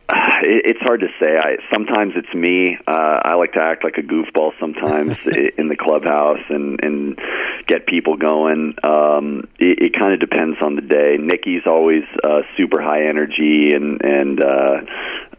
it's 0.44 0.80
hard 0.82 1.02
to 1.02 1.08
say. 1.22 1.38
I 1.38 1.58
sometimes 1.72 2.14
it's 2.16 2.34
me. 2.34 2.78
Uh, 2.88 3.20
I 3.24 3.36
like 3.36 3.54
to 3.54 3.62
act 3.62 3.84
like 3.84 3.98
a 3.98 4.02
goofball 4.02 4.52
sometimes 4.60 5.18
in 5.58 5.68
the 5.70 5.76
clubhouse 5.76 6.44
and 6.50 6.84
and 6.84 7.20
get 7.68 7.86
people 7.86 8.18
going. 8.18 8.76
Um, 8.84 9.48
it, 9.60 9.80
it 9.82 9.94
kind 10.00 10.14
of 10.14 10.20
depends 10.20 10.58
on 10.62 10.76
the 10.76 10.82
day. 10.82 11.18
Nikki's 11.20 11.64
always 11.66 12.04
uh, 12.24 12.42
super 12.58 12.82
high 12.82 13.08
energy, 13.08 13.72
and 13.74 14.02
and 14.04 14.44
uh, 14.44 14.82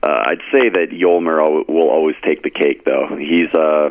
uh, 0.02 0.25
I'd 0.26 0.43
say 0.52 0.69
that 0.70 0.90
Yolmer 0.93 1.69
will 1.69 1.90
always 1.90 2.16
take 2.25 2.43
the 2.43 2.50
cake, 2.50 2.84
though. 2.84 3.16
He's 3.19 3.52
uh, 3.52 3.90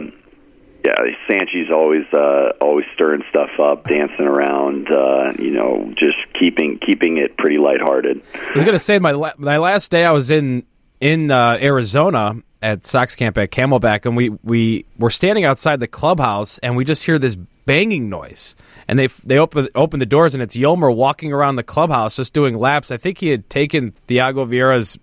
yeah, 0.83 0.95
Sanchi's 1.29 1.69
always 1.71 2.05
uh, 2.13 2.53
always 2.61 2.85
stirring 2.93 3.23
stuff 3.29 3.49
up, 3.59 3.85
dancing 3.85 4.25
around, 4.25 4.89
uh, 4.89 5.33
you 5.37 5.51
know, 5.51 5.93
just 5.97 6.17
keeping 6.39 6.79
keeping 6.79 7.17
it 7.17 7.37
pretty 7.37 7.57
lighthearted. 7.57 8.21
I 8.33 8.53
was 8.53 8.63
going 8.63 8.75
to 8.75 8.79
say 8.79 8.99
my 8.99 9.11
la- 9.11 9.33
my 9.37 9.57
last 9.57 9.91
day 9.91 10.05
I 10.05 10.11
was 10.11 10.31
in 10.31 10.65
in 10.99 11.31
uh, 11.31 11.57
Arizona 11.61 12.35
at 12.61 12.85
Sox 12.85 13.15
camp 13.15 13.37
at 13.37 13.51
Camelback, 13.51 14.05
and 14.05 14.15
we 14.15 14.29
we 14.43 14.85
were 14.97 15.09
standing 15.09 15.45
outside 15.45 15.79
the 15.79 15.87
clubhouse, 15.87 16.59
and 16.59 16.75
we 16.75 16.85
just 16.85 17.05
hear 17.05 17.19
this 17.19 17.35
banging 17.65 18.09
noise, 18.09 18.55
and 18.87 18.97
they 18.97 19.07
they 19.07 19.37
open 19.37 19.67
open 19.75 19.99
the 19.99 20.05
doors, 20.05 20.33
and 20.33 20.41
it's 20.41 20.55
Yolmer 20.55 20.93
walking 20.93 21.33
around 21.33 21.55
the 21.55 21.63
clubhouse 21.63 22.15
just 22.15 22.33
doing 22.33 22.57
laps. 22.57 22.89
I 22.89 22.97
think 22.97 23.17
he 23.17 23.29
had 23.29 23.49
taken 23.49 23.91
Thiago 24.07 24.47
Vieira's 24.47 24.97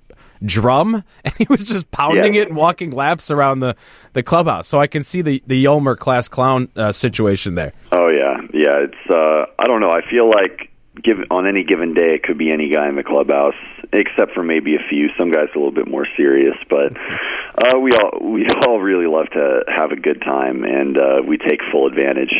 drum 0.44 0.94
and 1.24 1.34
he 1.38 1.46
was 1.48 1.64
just 1.64 1.90
pounding 1.90 2.34
Yeah. 2.34 2.42
it 2.42 2.48
and 2.48 2.56
walking 2.56 2.90
laps 2.90 3.30
around 3.30 3.60
the, 3.60 3.76
the 4.12 4.22
clubhouse 4.22 4.68
so 4.68 4.78
i 4.78 4.86
can 4.86 5.02
see 5.04 5.22
the, 5.22 5.42
the 5.46 5.64
Yolmer 5.64 5.96
class 5.96 6.28
clown 6.28 6.68
uh, 6.76 6.92
situation 6.92 7.54
there 7.54 7.72
Oh 7.92 8.08
yeah, 8.08 8.36
yeah. 8.52 8.84
It's 8.84 9.10
uh, 9.10 9.46
I 9.58 9.64
don't 9.66 9.80
know. 9.80 9.90
I 9.90 10.00
feel 10.10 10.28
like 10.28 10.70
give 11.02 11.18
on 11.30 11.46
any 11.46 11.62
given 11.64 11.94
day 11.94 12.14
it 12.14 12.22
could 12.24 12.36
be 12.38 12.50
any 12.52 12.68
guy 12.68 12.88
in 12.88 12.96
the 12.96 13.02
clubhouse, 13.04 13.54
except 13.92 14.32
for 14.32 14.42
maybe 14.42 14.74
a 14.74 14.80
few. 14.90 15.08
Some 15.18 15.30
guys 15.30 15.48
a 15.54 15.58
little 15.58 15.70
bit 15.72 15.88
more 15.88 16.06
serious, 16.16 16.56
but 16.68 16.92
uh, 16.96 17.78
we 17.78 17.92
all 17.92 18.18
we 18.32 18.46
all 18.66 18.80
really 18.80 19.06
love 19.06 19.26
to 19.32 19.62
have 19.74 19.92
a 19.92 19.96
good 19.96 20.20
time, 20.20 20.64
and 20.64 20.98
uh, 20.98 21.22
we 21.26 21.38
take 21.38 21.60
full 21.70 21.86
advantage. 21.86 22.32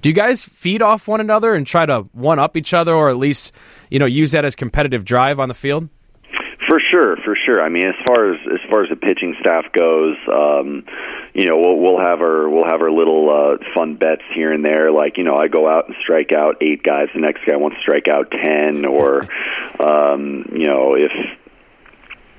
Do 0.00 0.08
you 0.08 0.14
guys 0.14 0.44
feed 0.44 0.80
off 0.82 1.08
one 1.08 1.20
another 1.20 1.54
and 1.54 1.66
try 1.66 1.84
to 1.86 2.02
one 2.12 2.38
up 2.38 2.56
each 2.56 2.72
other, 2.72 2.94
or 2.94 3.08
at 3.10 3.16
least 3.16 3.52
you 3.90 3.98
know 3.98 4.06
use 4.06 4.30
that 4.32 4.44
as 4.44 4.54
competitive 4.54 5.04
drive 5.04 5.40
on 5.40 5.48
the 5.48 5.54
field? 5.54 5.88
For 6.74 6.80
sure, 6.90 7.16
for 7.24 7.36
sure. 7.36 7.62
I 7.62 7.68
mean, 7.68 7.86
as 7.86 7.94
far 8.04 8.34
as 8.34 8.40
as 8.52 8.58
far 8.68 8.82
as 8.82 8.90
the 8.90 8.96
pitching 8.96 9.36
staff 9.38 9.66
goes, 9.70 10.16
um, 10.26 10.84
you 11.32 11.46
know, 11.46 11.56
we'll 11.56 11.78
we'll 11.78 12.00
have 12.00 12.20
our 12.20 12.50
we'll 12.50 12.64
have 12.64 12.82
our 12.82 12.90
little 12.90 13.30
uh, 13.30 13.58
fun 13.76 13.94
bets 13.94 14.22
here 14.34 14.52
and 14.52 14.64
there. 14.64 14.90
Like, 14.90 15.16
you 15.16 15.22
know, 15.22 15.36
I 15.36 15.46
go 15.46 15.70
out 15.70 15.86
and 15.86 15.94
strike 16.02 16.32
out 16.32 16.56
eight 16.60 16.82
guys, 16.82 17.10
the 17.14 17.20
next 17.20 17.42
guy 17.46 17.54
wants 17.54 17.76
to 17.76 17.80
strike 17.82 18.08
out 18.08 18.32
ten, 18.32 18.84
or 18.84 19.22
um, 19.78 20.46
you 20.50 20.66
know, 20.66 20.96
if 20.96 21.12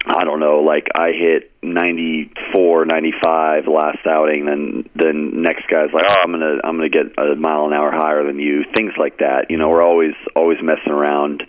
I 0.07 0.23
don't 0.23 0.39
know, 0.39 0.59
like 0.59 0.87
I 0.95 1.11
hit 1.11 1.51
94, 1.63 2.85
95 2.85 3.67
last 3.67 4.05
outing, 4.07 4.45
then 4.45 4.89
then 4.95 5.41
next 5.41 5.67
guy's 5.67 5.91
like, 5.91 6.05
oh, 6.07 6.21
I'm 6.23 6.31
gonna 6.31 6.59
I'm 6.63 6.77
gonna 6.77 6.89
get 6.89 7.17
a 7.17 7.35
mile 7.35 7.65
an 7.65 7.73
hour 7.73 7.91
higher 7.91 8.23
than 8.23 8.39
you. 8.39 8.65
Things 8.75 8.93
like 8.97 9.17
that. 9.19 9.49
You 9.49 9.57
know, 9.57 9.69
we're 9.69 9.81
always 9.81 10.13
always 10.35 10.59
messing 10.61 10.91
around. 10.91 11.43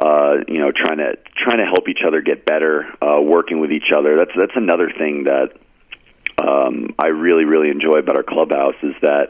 Uh, 0.00 0.36
you 0.48 0.60
know, 0.60 0.72
trying 0.72 0.98
to 0.98 1.18
trying 1.36 1.58
to 1.58 1.66
help 1.66 1.88
each 1.88 2.00
other 2.06 2.22
get 2.22 2.46
better, 2.46 2.86
uh, 3.02 3.20
working 3.20 3.60
with 3.60 3.70
each 3.70 3.92
other. 3.94 4.16
That's 4.16 4.32
that's 4.34 4.56
another 4.56 4.90
thing 4.96 5.24
that 5.24 5.52
um, 6.40 6.94
I 6.98 7.08
really, 7.08 7.44
really 7.44 7.70
enjoy 7.70 7.98
about 7.98 8.16
our 8.16 8.22
clubhouse 8.22 8.76
is 8.82 8.94
that 9.02 9.28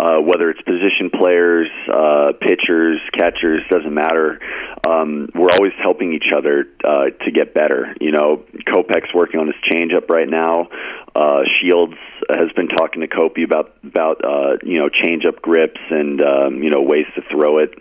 uh, 0.00 0.18
whether 0.20 0.48
it's 0.50 0.62
position 0.62 1.10
players, 1.12 1.68
uh, 1.92 2.32
pitchers, 2.40 3.00
catchers, 3.12 3.60
doesn't 3.68 3.92
matter. 3.92 4.40
Um, 4.88 5.28
we're 5.34 5.50
always 5.50 5.72
helping 5.82 6.14
each 6.14 6.32
other 6.34 6.66
uh, 6.82 7.10
to 7.24 7.30
get 7.30 7.52
better. 7.52 7.94
You 8.00 8.12
know, 8.12 8.44
Kopech's 8.66 9.12
working 9.14 9.40
on 9.40 9.46
his 9.46 9.56
changeup 9.70 10.08
right 10.08 10.28
now. 10.28 10.68
Uh, 11.14 11.42
Shields 11.60 11.96
has 12.30 12.50
been 12.56 12.68
talking 12.68 13.02
to 13.02 13.08
Kopi 13.08 13.44
about 13.44 13.74
about 13.84 14.24
uh, 14.24 14.56
you 14.62 14.78
know 14.78 14.88
changeup 14.88 15.42
grips 15.42 15.80
and 15.90 16.22
um, 16.22 16.62
you 16.62 16.70
know 16.70 16.80
ways 16.80 17.06
to 17.16 17.22
throw 17.30 17.58
it 17.58 17.74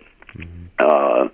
uh, 0.80 1.30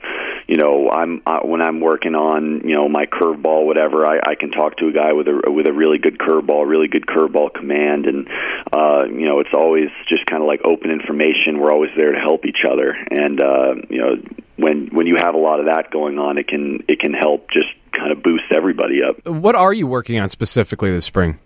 you 0.48 0.58
know, 0.58 0.90
I'm 0.90 1.22
uh, 1.25 1.40
when 1.42 1.62
I'm 1.62 1.80
working 1.80 2.16
on 2.16 2.62
you 2.64 2.75
know 2.75 2.88
my 2.90 3.06
curveball, 3.06 3.66
whatever. 3.66 4.06
I, 4.06 4.20
I 4.24 4.36
can 4.36 4.52
talk 4.52 4.78
to 4.78 4.88
a 4.88 4.92
guy 4.92 5.14
with 5.14 5.28
a 5.28 5.52
with 5.52 5.68
a 5.68 5.74
really 5.74 5.98
good 5.98 6.18
curveball, 6.18 6.68
really 6.68 6.88
good 6.88 7.06
curveball 7.06 7.54
command, 7.54 8.06
and 8.06 8.28
uh, 8.74 9.06
you 9.06 9.25
know, 9.28 9.40
it's 9.40 9.54
always 9.54 9.90
just 10.08 10.25
kind 10.25 10.42
of 10.42 10.48
like 10.48 10.62
open 10.64 10.92
information. 10.92 11.60
We're 11.60 11.72
always 11.72 11.92
there 11.96 12.12
to 12.12 12.20
help 12.20 12.46
each 12.46 12.64
other, 12.70 12.96
and 13.12 13.42
uh, 13.42 13.75
you 13.90 13.98
know, 13.98 14.16
when 14.58 14.88
when 14.88 15.08
you 15.08 15.18
have 15.18 15.36
a 15.36 15.40
lot 15.40 15.60
of 15.60 15.68
that 15.68 15.92
going 15.92 16.20
on, 16.20 16.38
it 16.38 16.48
can 16.48 16.84
it 16.88 17.00
can 17.00 17.14
help 17.14 17.50
just 17.52 17.70
kind 17.92 18.12
of 18.12 18.22
boost 18.22 18.46
everybody 18.52 19.02
up. 19.04 19.25
What 19.25 19.56
are 19.56 19.74
you 19.74 19.88
working 19.88 20.20
on 20.20 20.30
specifically 20.30 20.92
this 20.92 21.06
spring? 21.06 21.40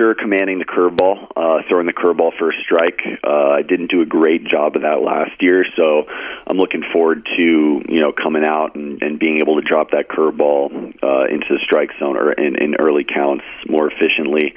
Sure 0.00 0.14
commanding 0.14 0.58
the 0.58 0.64
curveball, 0.64 1.28
uh, 1.36 1.62
throwing 1.68 1.86
the 1.86 1.92
curveball 1.92 2.32
for 2.38 2.50
a 2.50 2.54
strike. 2.62 3.00
Uh, 3.22 3.54
I 3.56 3.62
didn't 3.62 3.90
do 3.90 4.00
a 4.00 4.06
great 4.06 4.44
job 4.46 4.76
of 4.76 4.82
that 4.82 5.02
last 5.02 5.32
year, 5.40 5.64
so 5.76 6.04
I'm 6.46 6.56
looking 6.56 6.82
forward 6.92 7.28
to 7.36 7.42
you 7.42 8.00
know 8.00 8.12
coming 8.12 8.44
out 8.44 8.74
and, 8.74 9.02
and 9.02 9.18
being 9.18 9.38
able 9.42 9.60
to 9.60 9.66
drop 9.68 9.90
that 9.90 10.08
curveball 10.08 10.72
uh, 11.02 11.26
into 11.28 11.46
the 11.50 11.60
strike 11.62 11.90
zone 11.98 12.16
or 12.16 12.32
in, 12.32 12.56
in 12.56 12.76
early 12.76 13.04
counts 13.04 13.44
more 13.68 13.90
efficiently. 13.90 14.54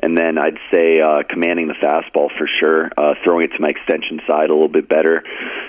And 0.00 0.16
then 0.16 0.38
I'd 0.38 0.58
say 0.72 1.00
uh, 1.00 1.22
commanding 1.28 1.68
the 1.68 1.74
fastball 1.74 2.28
for 2.36 2.48
sure, 2.60 2.90
uh, 2.96 3.14
throwing 3.24 3.44
it 3.44 3.52
to 3.56 3.60
my 3.60 3.68
extension 3.68 4.20
side 4.26 4.48
a 4.50 4.54
little 4.54 4.68
bit 4.68 4.88
better, 4.88 5.22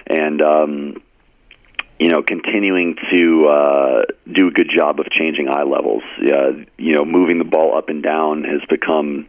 and 0.07 0.41
um, 0.41 1.01
you 1.99 2.09
know, 2.09 2.21
continuing 2.21 2.95
to 3.11 3.47
uh, 3.47 4.01
do 4.31 4.47
a 4.47 4.51
good 4.51 4.69
job 4.75 4.99
of 4.99 5.09
changing 5.09 5.47
eye 5.49 5.63
levels. 5.63 6.03
Uh, 6.19 6.63
you 6.77 6.93
know, 6.93 7.03
moving 7.03 7.39
the 7.39 7.45
ball 7.45 7.75
up 7.75 7.89
and 7.89 8.03
down 8.03 8.43
has 8.43 8.61
become 8.69 9.27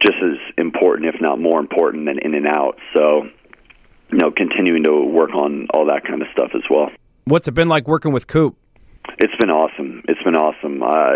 just 0.00 0.16
as 0.22 0.38
important, 0.58 1.14
if 1.14 1.20
not 1.20 1.38
more 1.38 1.60
important, 1.60 2.06
than 2.06 2.18
in 2.18 2.34
and 2.34 2.48
out. 2.48 2.78
So, 2.96 3.28
you 4.10 4.18
know, 4.18 4.32
continuing 4.32 4.82
to 4.84 5.04
work 5.04 5.30
on 5.34 5.68
all 5.72 5.86
that 5.86 6.04
kind 6.04 6.20
of 6.22 6.28
stuff 6.32 6.50
as 6.54 6.62
well. 6.68 6.90
What's 7.24 7.46
it 7.46 7.52
been 7.52 7.68
like 7.68 7.86
working 7.86 8.12
with 8.12 8.26
Coop? 8.26 8.56
It's 9.18 9.34
been 9.36 9.50
awesome. 9.50 10.02
It's 10.08 10.22
been 10.22 10.36
awesome. 10.36 10.82
Uh, 10.82 11.14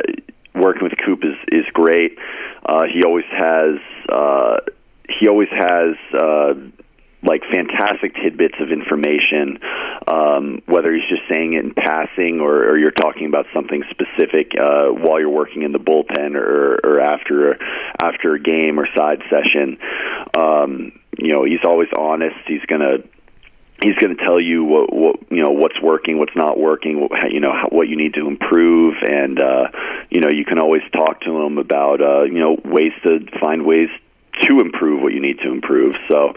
working 0.55 0.85
with 0.85 0.93
Coop 1.05 1.25
is 1.25 1.37
is 1.49 1.65
great. 1.73 2.19
Uh, 2.65 2.85
he 2.85 3.03
always 3.05 3.25
has. 3.31 3.79
Uh, 4.09 4.59
he 5.09 5.29
always 5.29 5.49
has. 5.51 5.97
Uh, 6.13 6.55
like 7.25 7.43
fantastic 7.51 8.15
tidbits 8.15 8.55
of 8.61 8.71
information, 8.71 9.59
um, 10.07 10.63
whether 10.67 10.93
he's 10.95 11.09
just 11.09 11.23
saying 11.33 11.55
it 11.55 11.65
in 11.65 11.75
passing 11.75 12.41
or, 12.41 12.69
or 12.69 12.79
you're 12.79 12.91
talking 12.91 13.27
about 13.27 13.47
something 13.55 13.83
specific 13.91 14.53
uh, 14.61 14.89
while 14.89 15.19
you're 15.19 15.31
working 15.31 15.63
in 15.63 15.73
the 15.73 15.79
bullpen 15.79 16.35
or, 16.37 16.79
or 16.85 17.01
after 17.01 17.57
after 18.03 18.35
a 18.35 18.41
game 18.41 18.79
or 18.79 18.87
side 18.95 19.23
session. 19.31 19.79
Um, 20.39 21.01
you 21.19 21.33
know, 21.33 21.45
he's 21.45 21.65
always 21.65 21.89
honest. 21.97 22.37
He's 22.47 22.65
gonna 22.69 22.99
he's 23.83 23.97
going 23.97 24.17
to 24.17 24.25
tell 24.25 24.41
you 24.41 24.65
what, 24.65 24.93
what 24.93 25.17
you 25.31 25.43
know 25.43 25.51
what's 25.51 25.81
working, 25.81 26.19
what's 26.19 26.37
not 26.37 26.59
working, 26.59 27.01
what, 27.01 27.11
you 27.31 27.41
know 27.41 27.53
what 27.71 27.89
you 27.89 27.97
need 27.97 28.15
to 28.15 28.27
improve, 28.27 28.95
and 29.03 29.41
uh, 29.41 29.69
you 30.11 30.21
know 30.21 30.29
you 30.31 30.45
can 30.45 30.59
always 30.59 30.83
talk 30.93 31.21
to 31.23 31.31
him 31.43 31.59
about 31.59 32.01
uh, 32.01 32.23
you 32.25 32.41
know 32.41 32.57
ways 32.65 32.93
to 33.05 33.21
find 33.41 33.65
ways 33.65 33.89
to 34.43 34.61
improve 34.61 35.03
what 35.03 35.13
you 35.13 35.21
need 35.21 35.39
to 35.41 35.51
improve. 35.51 35.97
So, 36.09 36.33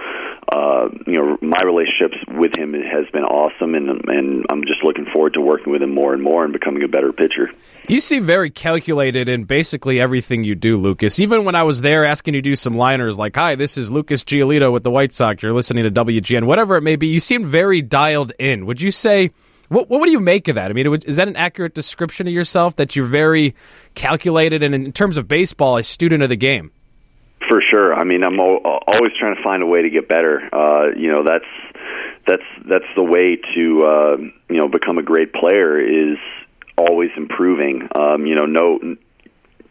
uh, 0.51 0.89
you 1.06 1.13
know, 1.13 1.38
my 1.42 1.62
relationships 1.63 2.18
with 2.27 2.58
him 2.58 2.74
has 2.74 3.10
been 3.12 3.24
awesome, 3.24 3.75
and 3.75 3.89
and 4.08 4.46
I'm 4.50 4.63
just 4.66 4.84
looking 4.84 5.06
forward 5.06 5.34
to 5.34 5.42
working 5.42 5.72
with 5.72 5.82
him 5.82 5.94
more 5.94 6.13
and 6.13 6.22
more 6.22 6.44
and 6.44 6.54
becoming 6.54 6.84
a 6.84 6.88
better 6.88 7.12
pitcher. 7.12 7.51
You 7.88 8.00
seem 8.00 8.25
very 8.25 8.50
calculated 8.50 9.30
in 9.30 9.44
basically 9.44 10.00
everything 10.00 10.44
you 10.44 10.56
do, 10.56 10.77
Lucas. 10.77 11.20
Even 11.20 11.46
when 11.46 11.56
I 11.56 11.63
was 11.63 11.82
there 11.82 12.06
asking 12.06 12.36
you 12.36 12.42
to 12.42 12.50
do 12.50 12.56
some 12.56 12.77
liners 12.77 13.18
like, 13.18 13.36
"Hi, 13.36 13.56
this 13.56 13.77
is 13.77 13.92
Lucas 13.92 14.24
Giolito 14.24 14.72
with 14.72 14.84
the 14.84 14.92
White 14.92 15.12
Sox. 15.12 15.44
You're 15.44 15.54
listening 15.54 15.84
to 15.84 15.92
WGN," 15.92 16.46
whatever 16.46 16.77
it 16.77 16.82
may 16.82 16.96
be, 16.96 17.08
you 17.08 17.20
seemed 17.20 17.46
very 17.46 17.82
dialed 17.82 18.32
in. 18.39 18.66
Would 18.66 18.82
you 18.82 18.92
say? 18.92 19.32
What, 19.70 19.89
what 19.89 20.06
do 20.06 20.12
you 20.12 20.22
make 20.22 20.48
of 20.48 20.56
that? 20.56 20.72
I 20.72 20.74
mean, 20.74 20.88
is 21.06 21.18
that 21.18 21.27
an 21.27 21.36
accurate 21.36 21.74
description 21.74 22.25
of 22.25 22.34
yourself 22.34 22.77
that 22.77 22.96
you're 22.96 23.06
very 23.06 23.54
calculated 23.96 24.63
and, 24.63 24.74
in 24.74 24.94
terms 24.94 25.18
of 25.18 25.27
baseball, 25.27 25.75
a 25.75 25.84
student 25.84 26.24
of 26.24 26.30
the 26.30 26.38
game? 26.38 26.72
For 27.50 27.62
sure. 27.72 27.94
I 27.94 28.04
mean, 28.04 28.24
I'm 28.24 28.39
always 28.39 29.12
trying 29.20 29.36
to 29.36 29.44
find 29.44 29.63
a 29.63 29.66
way 29.66 29.82
to 29.82 29.89
get 29.89 30.10
better. 30.10 30.50
Uh, 30.51 30.88
you 30.96 31.12
know, 31.12 31.24
that's 31.24 31.46
that's 32.27 32.44
that's 32.68 32.86
the 32.96 33.04
way 33.04 33.38
to 33.56 33.84
uh, 33.84 34.18
you 34.50 34.58
know 34.58 34.68
become 34.68 34.98
a 34.98 35.04
great 35.04 35.34
player 35.34 35.80
is 35.80 36.18
always 36.77 37.10
improving. 37.16 37.88
Um, 37.96 38.25
you 38.25 38.36
know, 38.36 38.46
no 38.46 38.80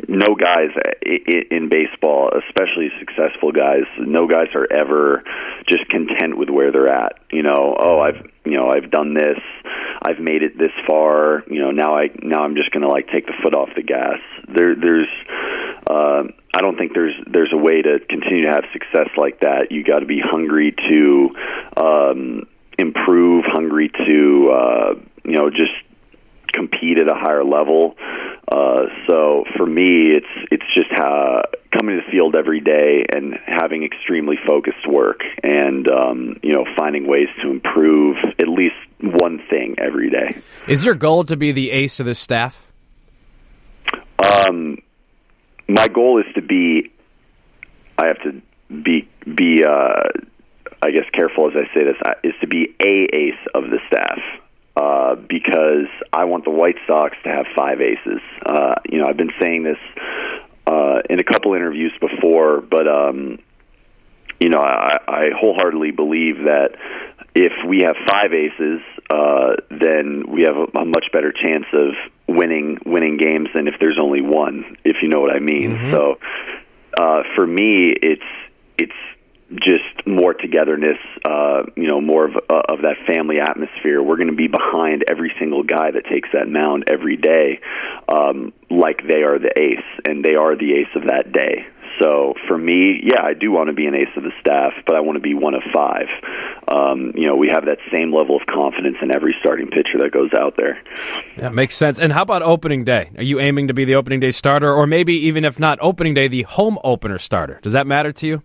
no 0.09 0.35
guys 0.35 0.71
in 1.03 1.69
baseball, 1.71 2.31
especially 2.49 2.91
successful 2.99 3.53
guys, 3.53 3.85
no 3.99 4.27
guys 4.27 4.49
are 4.55 4.67
ever 4.71 5.23
just 5.69 5.89
content 5.89 6.37
with 6.37 6.51
where 6.51 6.71
they're 6.71 6.89
at. 6.89 7.19
You 7.31 7.43
know, 7.43 7.77
oh, 7.79 8.01
I've 8.01 8.31
you 8.45 8.57
know 8.57 8.69
I've 8.69 8.91
done 8.91 9.15
this, 9.15 9.39
I've 10.03 10.21
made 10.21 10.43
it 10.43 10.59
this 10.59 10.73
far. 10.87 11.43
You 11.49 11.61
know, 11.61 11.71
now 11.71 11.97
I 11.97 12.09
now 12.23 12.43
I'm 12.43 12.57
just 12.57 12.71
going 12.73 12.83
to 12.83 12.89
like 12.89 13.09
take 13.09 13.27
the 13.27 13.35
foot 13.43 13.55
off 13.55 13.71
the 13.75 13.83
gas. 13.83 14.19
There, 14.49 14.75
there's 14.75 15.09
uh, 15.89 16.25
I 16.57 16.63
don't 16.63 16.79
think 16.79 16.95
there's 16.95 17.15
there's 17.31 17.53
a 17.53 17.57
way 17.57 17.83
to 17.83 17.99
continue 18.09 18.47
to 18.47 18.51
have 18.51 18.65
success 18.73 19.11
like 19.19 19.41
that. 19.41 19.71
You 19.71 19.85
got 19.85 19.99
to 19.99 20.07
be 20.07 20.21
hungry 20.25 20.75
to 20.89 21.31
um, 21.77 22.47
improve, 22.79 23.45
hungry 23.47 23.91
to 23.91 24.51
uh, 24.51 24.95
you 25.25 25.37
know 25.37 25.51
just 25.51 25.73
compete 26.55 26.99
at 26.99 27.09
a 27.09 27.15
higher 27.15 27.45
level. 27.45 27.95
Uh, 28.51 28.87
so 29.07 29.45
for 29.55 29.67
me, 29.67 30.13
it's 30.13 30.27
it's 30.51 30.65
just 30.75 30.89
how, 30.93 31.43
coming 31.73 31.97
to 31.97 32.03
the 32.07 32.11
field 32.11 32.35
every 32.35 32.61
day 32.61 33.05
and 33.15 33.35
having 33.45 33.85
extremely 33.85 34.37
focused 34.47 34.89
work, 34.89 35.21
and 35.43 35.87
um, 35.91 36.41
you 36.43 36.55
know 36.55 36.65
finding 36.75 37.07
ways 37.07 37.29
to 37.43 37.51
improve 37.51 38.17
at 38.39 38.49
least 38.49 38.77
one 39.03 39.43
thing 39.51 39.75
every 39.79 40.09
day. 40.09 40.31
Is 40.67 40.87
your 40.87 40.95
goal 40.95 41.25
to 41.25 41.37
be 41.37 41.53
the 41.53 41.71
ace 41.71 42.01
of 42.01 42.07
the 42.07 42.15
staff? 42.15 42.73
Um, 44.19 44.79
my 45.69 45.89
goal 45.89 46.19
is 46.19 46.27
to 46.35 46.43
be. 46.43 46.91
I 47.99 48.07
have 48.07 48.23
to 48.23 48.43
be 48.71 49.09
be. 49.25 49.65
Uh, 49.65 50.09
I 50.83 50.91
guess 50.91 51.05
careful 51.13 51.49
as 51.49 51.55
I 51.57 51.75
say 51.75 51.85
this 51.85 51.97
is 52.23 52.35
to 52.41 52.47
be 52.47 52.75
a 52.83 53.09
ace 53.15 53.49
of 53.55 53.65
the 53.65 53.79
staff. 53.89 54.19
Uh, 54.77 55.15
because 55.15 55.89
I 56.13 56.25
want 56.25 56.45
the 56.45 56.51
White 56.51 56.77
Sox 56.87 57.17
to 57.25 57.31
have 57.31 57.47
five 57.57 57.81
aces. 57.81 58.21
Uh, 58.45 58.75
you 58.85 58.99
know, 58.99 59.07
I've 59.09 59.17
been 59.17 59.33
saying 59.41 59.63
this 59.63 59.79
uh, 60.67 61.01
in 61.09 61.19
a 61.19 61.25
couple 61.25 61.55
interviews 61.55 61.93
before, 61.99 62.61
but 62.61 62.87
um, 62.87 63.39
you 64.39 64.51
know, 64.51 64.61
I, 64.61 64.99
I 65.09 65.25
wholeheartedly 65.35 65.93
believe 65.93 66.45
that 66.45 66.77
if 67.35 67.53
we 67.67 67.81
have 67.87 67.97
five 68.07 68.35
aces, 68.35 68.81
uh, 69.09 69.57
then 69.71 70.25
we 70.29 70.43
have 70.43 70.57
a, 70.57 70.81
a 70.81 70.85
much 70.85 71.07
better 71.13 71.33
chance 71.33 71.65
of 71.73 71.95
winning 72.29 72.79
winning 72.85 73.17
games 73.17 73.49
than 73.55 73.69
if 73.69 73.75
there's 73.81 73.99
only 74.01 74.21
one. 74.21 74.77
If 74.85 74.97
you 75.03 75.09
know 75.09 75.21
what 75.21 75.35
I 75.35 75.39
mean. 75.39 75.77
Mm-hmm. 75.77 75.93
So, 75.93 76.19
uh, 76.99 77.23
for 77.35 77.47
me, 77.47 77.93
it's 78.03 78.23
it's 78.79 78.93
just 79.55 80.07
more 80.07 80.35
togetherness, 80.35 80.99
uh, 81.25 81.63
you 81.77 81.87
know, 81.87 82.01
more 82.01 82.25
of, 82.25 82.35
uh, 82.35 82.63
of 82.69 82.83
that 82.83 82.97
family 83.07 83.39
atmosphere. 83.41 84.03
We're 84.03 84.17
going 84.17 84.31
to 84.31 84.35
be 84.35 84.49
behind 84.49 85.05
every 85.09 85.33
single 85.39 85.63
guy 85.63 85.93
that 85.93 86.05
takes 86.11 86.29
that 86.33 86.49
mound 86.49 86.85
every 86.89 87.17
day, 87.17 87.61
um, 88.09 88.53
like 88.71 89.07
they 89.07 89.23
are 89.23 89.39
the 89.39 89.53
ace, 89.57 89.87
and 90.05 90.25
they 90.25 90.35
are 90.35 90.57
the 90.57 90.75
ace 90.75 90.91
of 90.97 91.05
that 91.07 91.33
day. 91.33 91.67
So 92.01 92.35
for 92.47 92.59
me, 92.59 93.01
yeah, 93.03 93.23
I 93.23 93.35
do 93.35 93.51
want 93.51 93.69
to 93.69 93.73
be 93.73 93.87
an 93.87 93.95
ace 93.95 94.09
of 94.17 94.23
the 94.23 94.33
staff, 94.41 94.73
but 94.87 94.97
I 94.97 95.01
want 95.01 95.17
to 95.17 95.21
be 95.21 95.35
one 95.35 95.55
of 95.55 95.63
five. 95.73 96.07
Um, 96.69 97.13
you 97.15 97.27
know, 97.27 97.37
we 97.37 97.49
have 97.53 97.65
that 97.67 97.79
same 97.93 98.13
level 98.13 98.37
of 98.37 98.43
confidence 98.47 98.97
in 99.01 99.15
every 99.15 99.35
starting 99.41 99.69
pitcher 99.69 99.99
that 100.01 100.11
goes 100.13 100.31
out 100.35 100.57
there. 100.57 100.83
That 101.39 101.55
makes 101.55 101.77
sense. 101.77 101.99
And 101.99 102.13
how 102.13 102.23
about 102.23 102.43
opening 102.43 102.85
day? 102.85 103.11
Are 103.17 103.23
you 103.23 103.41
aiming 103.41 103.69
to 103.69 103.75
be 103.75 103.85
the 103.85 103.95
opening 103.95 104.21
day 104.21 104.31
starter, 104.31 104.73
or 104.73 104.87
maybe 104.87 105.15
even 105.15 105.45
if 105.45 105.59
not 105.59 105.79
opening 105.81 106.15
day, 106.15 106.29
the 106.29 106.43
home 106.43 106.79
opener 106.85 107.19
starter? 107.19 107.61
Does 107.63 107.73
that 107.73 107.87
matter 107.87 108.13
to 108.13 108.27
you? 108.27 108.43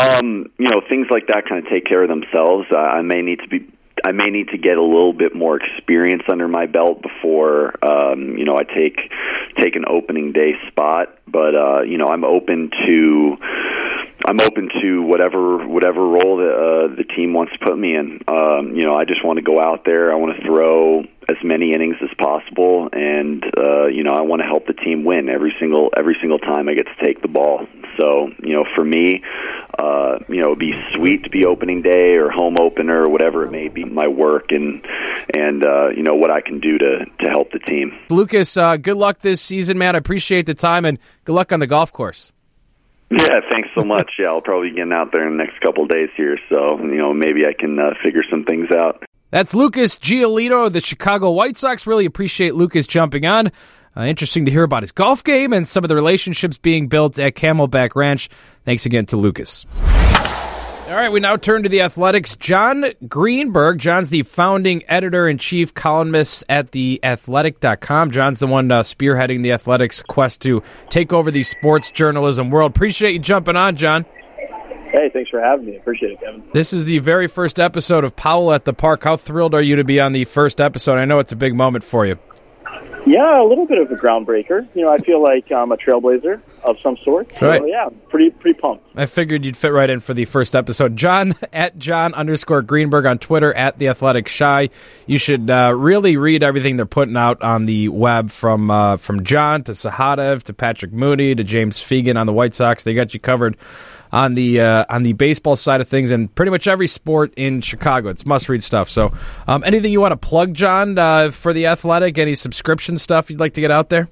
Um, 0.00 0.50
you 0.58 0.68
know, 0.68 0.80
things 0.88 1.08
like 1.10 1.26
that 1.26 1.44
kind 1.48 1.64
of 1.64 1.70
take 1.70 1.84
care 1.84 2.02
of 2.02 2.08
themselves. 2.08 2.66
Uh, 2.70 2.78
I 2.78 3.02
may 3.02 3.20
need 3.20 3.40
to 3.40 3.48
be 3.48 3.66
I 4.04 4.12
may 4.12 4.30
need 4.30 4.48
to 4.48 4.58
get 4.58 4.76
a 4.76 4.82
little 4.82 5.12
bit 5.12 5.34
more 5.34 5.58
experience 5.58 6.22
under 6.30 6.48
my 6.48 6.66
belt 6.66 7.02
before 7.02 7.72
um, 7.84 8.36
you 8.36 8.44
know 8.44 8.56
I 8.56 8.64
take 8.64 8.98
take 9.56 9.76
an 9.76 9.84
opening 9.88 10.32
day 10.32 10.52
spot. 10.68 11.18
But 11.26 11.54
uh, 11.54 11.82
you 11.82 11.98
know 11.98 12.06
I'm 12.06 12.24
open 12.24 12.70
to 12.86 13.36
I'm 14.26 14.40
open 14.40 14.68
to 14.82 15.02
whatever 15.02 15.66
whatever 15.66 16.00
role 16.00 16.38
that 16.38 16.54
uh, 16.54 16.96
the 16.96 17.04
team 17.04 17.32
wants 17.32 17.52
to 17.52 17.58
put 17.58 17.78
me 17.78 17.94
in. 17.94 18.20
Um, 18.28 18.74
you 18.74 18.84
know 18.84 18.94
I 18.94 19.04
just 19.04 19.24
want 19.24 19.38
to 19.38 19.42
go 19.42 19.60
out 19.60 19.84
there. 19.84 20.12
I 20.12 20.16
want 20.16 20.36
to 20.36 20.46
throw 20.46 21.04
as 21.28 21.36
many 21.42 21.72
innings 21.72 21.96
as 22.02 22.10
possible, 22.18 22.88
and 22.92 23.44
uh, 23.56 23.86
you 23.86 24.02
know 24.02 24.12
I 24.12 24.22
want 24.22 24.40
to 24.40 24.46
help 24.46 24.66
the 24.66 24.72
team 24.72 25.04
win 25.04 25.28
every 25.28 25.54
single 25.60 25.90
every 25.96 26.16
single 26.20 26.38
time 26.38 26.68
I 26.68 26.74
get 26.74 26.86
to 26.86 27.04
take 27.04 27.22
the 27.22 27.28
ball. 27.28 27.66
So, 27.98 28.30
you 28.42 28.54
know, 28.54 28.64
for 28.76 28.84
me, 28.84 29.24
uh, 29.78 30.20
you 30.28 30.40
know, 30.40 30.48
it'd 30.48 30.58
be 30.58 30.80
sweet 30.94 31.24
to 31.24 31.30
be 31.30 31.44
opening 31.44 31.82
day 31.82 32.14
or 32.14 32.30
home 32.30 32.56
opener 32.56 33.02
or 33.02 33.08
whatever 33.08 33.44
it 33.44 33.50
may 33.50 33.68
be. 33.68 33.84
My 33.84 34.06
work 34.06 34.52
and 34.52 34.86
and 35.34 35.64
uh, 35.64 35.88
you 35.88 36.02
know 36.02 36.14
what 36.14 36.30
I 36.30 36.40
can 36.40 36.60
do 36.60 36.78
to 36.78 37.04
to 37.04 37.30
help 37.30 37.50
the 37.52 37.58
team. 37.58 37.98
Lucas, 38.10 38.56
uh, 38.56 38.76
good 38.76 38.96
luck 38.96 39.18
this 39.18 39.40
season, 39.40 39.78
man. 39.78 39.94
I 39.94 39.98
appreciate 39.98 40.46
the 40.46 40.54
time 40.54 40.84
and 40.84 40.98
good 41.24 41.32
luck 41.32 41.52
on 41.52 41.60
the 41.60 41.66
golf 41.66 41.92
course. 41.92 42.32
Yeah, 43.10 43.40
thanks 43.50 43.70
so 43.74 43.84
much. 43.84 44.10
Yeah, 44.18 44.28
I'll 44.28 44.40
probably 44.40 44.70
be 44.70 44.76
getting 44.76 44.92
out 44.92 45.12
there 45.12 45.26
in 45.26 45.36
the 45.36 45.44
next 45.44 45.60
couple 45.60 45.84
of 45.84 45.90
days 45.90 46.08
here, 46.16 46.38
so 46.48 46.78
you 46.78 46.96
know 46.96 47.14
maybe 47.14 47.46
I 47.46 47.52
can 47.52 47.78
uh, 47.78 47.94
figure 48.02 48.22
some 48.28 48.44
things 48.44 48.68
out. 48.70 49.04
That's 49.30 49.54
Lucas 49.54 49.96
Giolito 49.96 50.66
of 50.66 50.72
the 50.72 50.80
Chicago 50.80 51.30
White 51.30 51.58
Sox. 51.58 51.86
Really 51.86 52.06
appreciate 52.06 52.54
Lucas 52.54 52.86
jumping 52.86 53.26
on. 53.26 53.50
Uh, 53.96 54.04
interesting 54.04 54.44
to 54.44 54.50
hear 54.50 54.62
about 54.62 54.82
his 54.82 54.92
golf 54.92 55.24
game 55.24 55.52
and 55.52 55.66
some 55.66 55.84
of 55.84 55.88
the 55.88 55.94
relationships 55.94 56.56
being 56.56 56.88
built 56.88 57.18
at 57.18 57.34
Camelback 57.34 57.96
Ranch. 57.96 58.28
Thanks 58.64 58.86
again 58.86 59.06
to 59.06 59.16
Lucas. 59.16 59.66
All 60.88 60.94
right, 60.94 61.12
we 61.12 61.20
now 61.20 61.36
turn 61.36 61.64
to 61.64 61.68
the 61.68 61.82
Athletic's. 61.82 62.34
Jon 62.36 62.86
Greenberg. 63.06 63.78
Jon's 63.78 64.08
the 64.08 64.22
founding 64.22 64.82
editor 64.88 65.28
in 65.28 65.36
chief 65.36 65.74
columnist 65.74 66.44
at 66.48 66.70
the 66.70 66.98
athletic.com. 67.02 68.10
Jon's 68.10 68.38
the 68.38 68.46
one 68.46 68.70
uh, 68.70 68.82
spearheading 68.82 69.42
the 69.42 69.52
Athletic's 69.52 70.00
quest 70.00 70.40
to 70.42 70.62
take 70.88 71.12
over 71.12 71.30
the 71.30 71.42
sports 71.42 71.90
journalism 71.90 72.48
world. 72.48 72.70
Appreciate 72.70 73.12
you 73.12 73.18
jumping 73.18 73.56
on, 73.56 73.76
Jon. 73.76 74.06
Hey, 74.90 75.10
thanks 75.10 75.30
for 75.30 75.40
having 75.40 75.66
me. 75.66 75.76
Appreciate 75.76 76.12
it, 76.12 76.20
Kevin. 76.20 76.42
This 76.52 76.72
is 76.72 76.86
the 76.86 76.98
very 76.98 77.26
first 77.26 77.60
episode 77.60 78.04
of 78.04 78.16
Powell 78.16 78.52
at 78.52 78.64
the 78.64 78.72
Park. 78.72 79.04
How 79.04 79.16
thrilled 79.16 79.54
are 79.54 79.62
you 79.62 79.76
to 79.76 79.84
be 79.84 80.00
on 80.00 80.12
the 80.12 80.24
first 80.24 80.60
episode? 80.60 80.98
I 80.98 81.04
know 81.04 81.18
it's 81.18 81.32
a 81.32 81.36
big 81.36 81.54
moment 81.54 81.84
for 81.84 82.06
you. 82.06 82.18
Yeah, 83.06 83.40
a 83.40 83.44
little 83.44 83.66
bit 83.66 83.78
of 83.78 83.90
a 83.90 83.94
groundbreaker. 83.94 84.66
You 84.74 84.84
know, 84.84 84.92
I 84.92 84.98
feel 84.98 85.22
like 85.22 85.50
I'm 85.52 85.72
a 85.72 85.76
trailblazer 85.76 86.40
of 86.64 86.78
some 86.80 86.96
sort. 87.04 87.34
So, 87.34 87.48
right. 87.48 87.62
yeah, 87.66 87.88
pretty 88.08 88.30
pretty 88.30 88.58
pumped. 88.58 88.84
I 88.96 89.06
figured 89.06 89.44
you'd 89.44 89.56
fit 89.56 89.72
right 89.72 89.88
in 89.88 90.00
for 90.00 90.14
the 90.14 90.24
first 90.24 90.54
episode. 90.56 90.96
Jon 90.96 91.34
at 91.52 91.78
Jon 91.78 92.14
underscore 92.14 92.62
Greenberg 92.62 93.06
on 93.06 93.18
Twitter 93.18 93.52
at 93.54 93.78
the 93.78 93.88
Athletic 93.88 94.26
Chi. 94.26 94.70
You 95.06 95.18
should 95.18 95.50
uh, 95.50 95.72
really 95.76 96.16
read 96.16 96.42
everything 96.42 96.76
they're 96.76 96.86
putting 96.86 97.16
out 97.16 97.42
on 97.42 97.66
the 97.66 97.88
web 97.88 98.30
from 98.30 98.70
uh, 98.70 98.96
from 98.96 99.24
Jon 99.24 99.62
to 99.64 99.72
Sahadev 99.72 100.42
to 100.44 100.52
Patrick 100.52 100.92
Mooney 100.92 101.34
to 101.34 101.44
James 101.44 101.78
Fegan 101.78 102.16
on 102.16 102.26
the 102.26 102.32
White 102.32 102.54
Sox. 102.54 102.84
They 102.84 102.94
got 102.94 103.14
you 103.14 103.20
covered 103.20 103.56
on 104.12 104.34
the 104.34 104.60
uh, 104.60 104.84
on 104.88 105.02
the 105.02 105.12
baseball 105.14 105.56
side 105.56 105.80
of 105.80 105.88
things 105.88 106.10
and 106.10 106.34
pretty 106.34 106.50
much 106.50 106.66
every 106.66 106.86
sport 106.86 107.32
in 107.36 107.60
Chicago. 107.60 108.08
It's 108.08 108.26
must 108.26 108.48
read 108.48 108.62
stuff. 108.62 108.88
So, 108.88 109.12
um, 109.46 109.62
anything 109.64 109.92
you 109.92 110.00
want 110.00 110.12
to 110.12 110.16
plug, 110.16 110.54
Jon, 110.54 110.98
uh, 110.98 111.30
for 111.30 111.52
the 111.52 111.66
Athletic? 111.66 112.18
Any 112.18 112.34
subscription 112.34 112.98
stuff 112.98 113.30
you'd 113.30 113.40
like 113.40 113.54
to 113.54 113.60
get 113.60 113.70
out 113.70 113.88
there? 113.88 114.08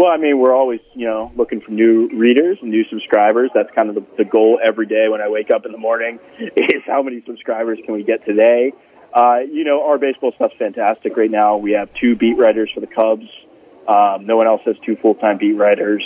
Well, 0.00 0.10
I 0.10 0.16
mean, 0.16 0.38
we're 0.38 0.54
always 0.54 0.80
you 0.94 1.06
know 1.06 1.30
looking 1.36 1.60
for 1.60 1.72
new 1.72 2.08
readers 2.14 2.56
new 2.62 2.84
subscribers. 2.88 3.50
That's 3.54 3.68
kind 3.74 3.90
of 3.90 3.96
the, 3.96 4.06
the 4.16 4.24
goal 4.24 4.58
every 4.64 4.86
day 4.86 5.08
when 5.10 5.20
I 5.20 5.28
wake 5.28 5.50
up 5.50 5.66
in 5.66 5.72
the 5.72 5.78
morning 5.78 6.18
is 6.40 6.82
how 6.86 7.02
many 7.02 7.22
subscribers 7.26 7.78
can 7.84 7.92
we 7.92 8.02
get 8.02 8.24
today. 8.24 8.72
Uh, 9.12 9.40
you 9.40 9.62
know, 9.62 9.86
our 9.86 9.98
baseball 9.98 10.32
stuff's 10.36 10.54
fantastic 10.58 11.18
right 11.18 11.30
now. 11.30 11.58
We 11.58 11.72
have 11.72 11.90
two 12.00 12.16
beat 12.16 12.38
writers 12.38 12.70
for 12.74 12.80
the 12.80 12.86
Cubs. 12.86 13.26
Um, 13.86 14.24
no 14.24 14.38
one 14.38 14.46
else 14.46 14.62
has 14.64 14.76
two 14.86 14.96
full 15.02 15.16
time 15.16 15.36
beat 15.36 15.52
writers 15.52 16.02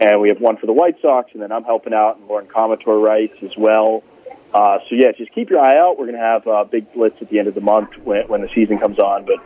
and 0.00 0.20
we 0.20 0.28
have 0.28 0.40
one 0.40 0.56
for 0.56 0.66
the 0.66 0.72
White 0.72 0.94
Sox, 1.02 1.30
and 1.32 1.42
then 1.42 1.50
I'm 1.50 1.64
helping 1.64 1.92
out, 1.92 2.18
and 2.18 2.28
Lauren 2.28 2.46
Comitor 2.46 3.02
writes 3.02 3.34
as 3.42 3.52
well. 3.58 4.04
Uh, 4.52 4.78
so 4.88 4.94
yeah, 4.94 5.10
just 5.18 5.34
keep 5.34 5.50
your 5.50 5.60
eye 5.60 5.76
out. 5.76 5.98
We're 5.98 6.06
going 6.06 6.18
to 6.18 6.24
have 6.24 6.46
a 6.46 6.64
big 6.64 6.92
blitz 6.92 7.16
at 7.20 7.30
the 7.30 7.40
end 7.40 7.48
of 7.48 7.56
the 7.56 7.60
month 7.60 7.90
when, 8.04 8.28
when 8.28 8.42
the 8.42 8.48
season 8.54 8.78
comes 8.78 9.00
on, 9.00 9.26
but 9.26 9.36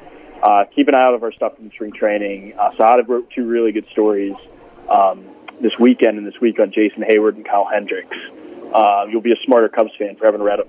uh, 0.42 0.64
keep 0.75 0.88
an 0.88 0.95
eye 0.95 1.02
out 1.02 1.14
of 1.14 1.23
our 1.23 1.33
stuff 1.33 1.57
from 1.57 1.71
spring 1.73 1.92
training. 1.92 2.54
Uh, 2.59 2.71
Saad 2.76 3.09
wrote 3.09 3.30
two 3.35 3.47
really 3.47 3.73
good 3.73 3.87
stories 3.92 4.35
um, 4.88 5.25
this 5.62 5.73
weekend 5.78 6.18
and 6.18 6.26
this 6.26 6.40
week 6.40 6.59
on 6.61 6.73
Jason 6.73 7.02
Heyward 7.02 7.37
and 7.37 7.45
Kyle 7.45 7.68
Hendricks. 7.71 8.16
Uh, 8.75 9.07
you'll 9.11 9.23
be 9.23 9.33
a 9.33 9.45
smarter 9.45 9.68
Cubs 9.68 9.90
fan 9.99 10.16
for 10.16 10.26
having 10.26 10.42
read 10.42 10.61
them. 10.61 10.68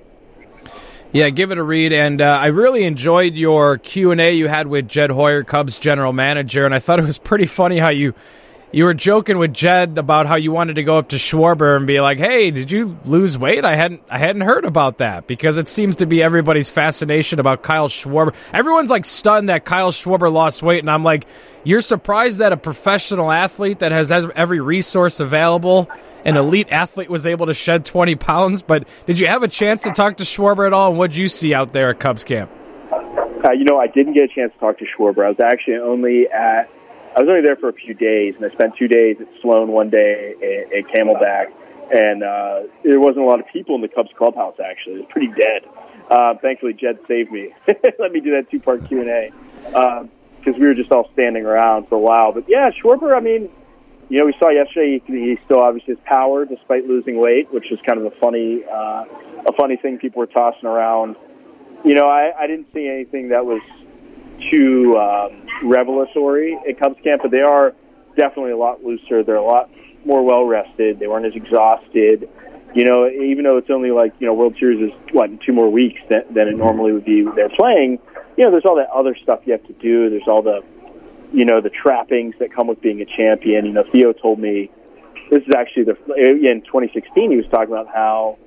Yeah, 1.11 1.29
give 1.31 1.51
it 1.51 1.57
a 1.57 1.63
read. 1.63 1.91
And 1.91 2.21
uh, 2.21 2.25
I 2.25 2.47
really 2.47 2.83
enjoyed 2.83 3.35
your 3.35 3.77
Q 3.77 4.11
and 4.11 4.21
A 4.21 4.31
you 4.33 4.47
had 4.47 4.67
with 4.67 4.87
Jed 4.87 5.09
Hoyer, 5.09 5.43
Cubs 5.43 5.79
general 5.79 6.13
manager, 6.13 6.65
and 6.65 6.73
I 6.73 6.79
thought 6.79 6.99
it 6.99 7.05
was 7.05 7.17
pretty 7.17 7.45
funny 7.45 7.79
how 7.79 7.89
you 7.89 8.13
you 8.71 8.83
were 8.83 8.93
joking 8.93 9.37
with 9.37 9.53
Jed 9.53 9.97
about 9.97 10.27
how 10.27 10.35
you 10.35 10.51
wanted 10.51 10.75
to 10.75 10.83
go 10.83 10.97
up 10.97 11.09
to 11.09 11.15
Schwarber 11.15 11.75
and 11.75 11.87
be 11.87 11.99
like, 11.99 12.19
"Hey, 12.19 12.51
did 12.51 12.71
you 12.71 12.97
lose 13.05 13.37
weight? 13.37 13.65
I 13.65 13.75
hadn't 13.75 14.01
I 14.09 14.19
hadn't 14.19 14.41
heard 14.41 14.65
about 14.65 14.99
that 14.99 15.25
because 15.25 15.57
it 15.57 15.67
seems 15.67 15.95
to 15.97 16.05
be 16.05 16.21
everybody's 16.21 16.69
fascination 16.69 17.39
about 17.39 17.63
Kyle 17.63 17.87
Schwarber. 17.87 18.33
Everyone's 18.53 18.89
like 18.89 19.05
stunned 19.05 19.49
that 19.49 19.65
Kyle 19.65 19.91
Schwarber 19.91 20.31
lost 20.31 20.61
weight, 20.61 20.79
and 20.79 20.89
I'm 20.89 21.03
like, 21.03 21.25
you're 21.63 21.81
surprised 21.81 22.39
that 22.39 22.53
a 22.53 22.57
professional 22.57 23.31
athlete 23.31 23.79
that 23.79 23.91
has 23.91 24.11
every 24.11 24.59
resource 24.59 25.19
available, 25.19 25.89
an 26.23 26.37
elite 26.37 26.71
athlete, 26.71 27.09
was 27.09 27.25
able 27.25 27.47
to 27.47 27.53
shed 27.53 27.85
20 27.85 28.15
pounds. 28.15 28.61
But 28.61 28.87
did 29.07 29.19
you 29.19 29.27
have 29.27 29.43
a 29.43 29.47
chance 29.47 29.83
to 29.83 29.91
talk 29.91 30.17
to 30.17 30.23
Schwarber 30.23 30.67
at 30.67 30.73
all? 30.73 30.89
And 30.89 30.97
what 30.97 31.11
did 31.11 31.17
you 31.17 31.27
see 31.27 31.53
out 31.53 31.73
there 31.73 31.89
at 31.89 31.99
Cubs 31.99 32.23
camp? 32.23 32.51
Uh, 32.91 33.51
you 33.51 33.63
know, 33.63 33.79
I 33.79 33.87
didn't 33.87 34.13
get 34.13 34.25
a 34.25 34.33
chance 34.33 34.53
to 34.53 34.59
talk 34.59 34.77
to 34.79 34.85
Schwarber. 34.85 35.25
I 35.25 35.29
was 35.29 35.39
actually 35.39 35.77
only 35.77 36.27
at 36.29 36.69
I 37.19 37.23
was 37.23 37.27
only 37.27 37.41
there 37.41 37.57
for 37.57 37.67
a 37.67 37.73
few 37.73 37.93
days, 37.93 38.35
and 38.37 38.49
I 38.49 38.53
spent 38.53 38.77
two 38.77 38.87
days 38.87 39.17
at 39.19 39.27
Sloan, 39.41 39.73
one 39.73 39.89
day 39.89 40.35
at, 40.41 40.71
at 40.71 40.87
Camelback, 40.87 41.51
and 41.93 42.23
uh, 42.23 42.61
there 42.81 42.97
wasn't 42.97 43.25
a 43.25 43.27
lot 43.27 43.41
of 43.41 43.45
people 43.51 43.75
in 43.75 43.81
the 43.81 43.89
Cubs 43.89 44.11
clubhouse. 44.17 44.55
Actually, 44.63 44.93
it 44.93 44.97
was 44.99 45.07
pretty 45.09 45.27
dead. 45.27 45.67
Uh, 46.09 46.35
thankfully, 46.41 46.71
Jed 46.71 46.97
saved 47.09 47.29
me. 47.29 47.53
Let 47.99 48.13
me 48.13 48.21
do 48.21 48.31
that 48.31 48.49
two-part 48.49 48.87
Q 48.87 49.01
and 49.01 49.09
A 49.09 49.31
because 49.65 50.55
uh, 50.55 50.59
we 50.61 50.65
were 50.65 50.73
just 50.73 50.93
all 50.93 51.09
standing 51.11 51.45
around 51.45 51.89
for 51.89 51.95
a 51.95 51.99
while. 51.99 52.31
But 52.31 52.45
yeah, 52.47 52.71
Schwarber. 52.71 53.13
I 53.13 53.19
mean, 53.19 53.49
you 54.07 54.19
know, 54.19 54.25
we 54.25 54.33
saw 54.39 54.47
yesterday 54.49 55.03
he, 55.05 55.13
he 55.13 55.37
still 55.43 55.59
obviously 55.59 55.95
has 55.95 56.03
power 56.05 56.45
despite 56.45 56.87
losing 56.87 57.19
weight, 57.19 57.51
which 57.51 57.65
was 57.69 57.81
kind 57.85 57.99
of 57.99 58.05
a 58.05 58.15
funny, 58.21 58.63
uh, 58.63 59.03
a 59.45 59.51
funny 59.59 59.75
thing 59.75 59.97
people 59.97 60.21
were 60.21 60.27
tossing 60.27 60.69
around. 60.69 61.17
You 61.83 61.95
know, 61.95 62.07
I, 62.07 62.31
I 62.39 62.47
didn't 62.47 62.67
see 62.73 62.87
anything 62.87 63.27
that 63.27 63.45
was 63.45 63.61
too 64.49 64.97
um, 64.97 65.48
revelatory 65.63 66.57
at 66.67 66.79
Cubs 66.79 66.97
camp, 67.03 67.21
but 67.21 67.31
they 67.31 67.41
are 67.41 67.73
definitely 68.15 68.51
a 68.51 68.57
lot 68.57 68.83
looser. 68.83 69.23
They're 69.23 69.35
a 69.35 69.43
lot 69.43 69.69
more 70.05 70.23
well 70.23 70.45
rested. 70.45 70.99
They 70.99 71.07
weren't 71.07 71.25
as 71.25 71.35
exhausted. 71.35 72.29
You 72.75 72.85
know, 72.85 73.09
even 73.09 73.43
though 73.43 73.57
it's 73.57 73.69
only 73.69 73.91
like 73.91 74.13
you 74.19 74.27
know 74.27 74.33
World 74.33 74.55
Series 74.59 74.91
is 74.91 74.99
what 75.11 75.29
two 75.41 75.53
more 75.53 75.69
weeks 75.69 75.99
than, 76.09 76.23
than 76.33 76.47
it 76.47 76.57
normally 76.57 76.91
would 76.91 77.05
be. 77.05 77.23
They're 77.35 77.49
playing. 77.49 77.99
You 78.37 78.45
know, 78.45 78.51
there's 78.51 78.65
all 78.65 78.75
that 78.75 78.89
other 78.89 79.15
stuff 79.21 79.41
you 79.45 79.53
have 79.53 79.65
to 79.67 79.73
do. 79.73 80.09
There's 80.09 80.27
all 80.27 80.41
the, 80.41 80.61
you 81.33 81.43
know, 81.43 81.59
the 81.59 81.71
trappings 81.71 82.35
that 82.39 82.53
come 82.53 82.67
with 82.67 82.79
being 82.81 83.01
a 83.01 83.05
champion. 83.05 83.65
You 83.65 83.73
know, 83.73 83.83
Theo 83.91 84.13
told 84.13 84.39
me 84.39 84.69
this 85.29 85.41
is 85.41 85.53
actually 85.55 85.85
the 85.85 85.95
in 86.15 86.61
2016. 86.61 87.31
He 87.31 87.37
was 87.37 87.45
talking 87.51 87.73
about 87.73 87.87
how 87.87 88.37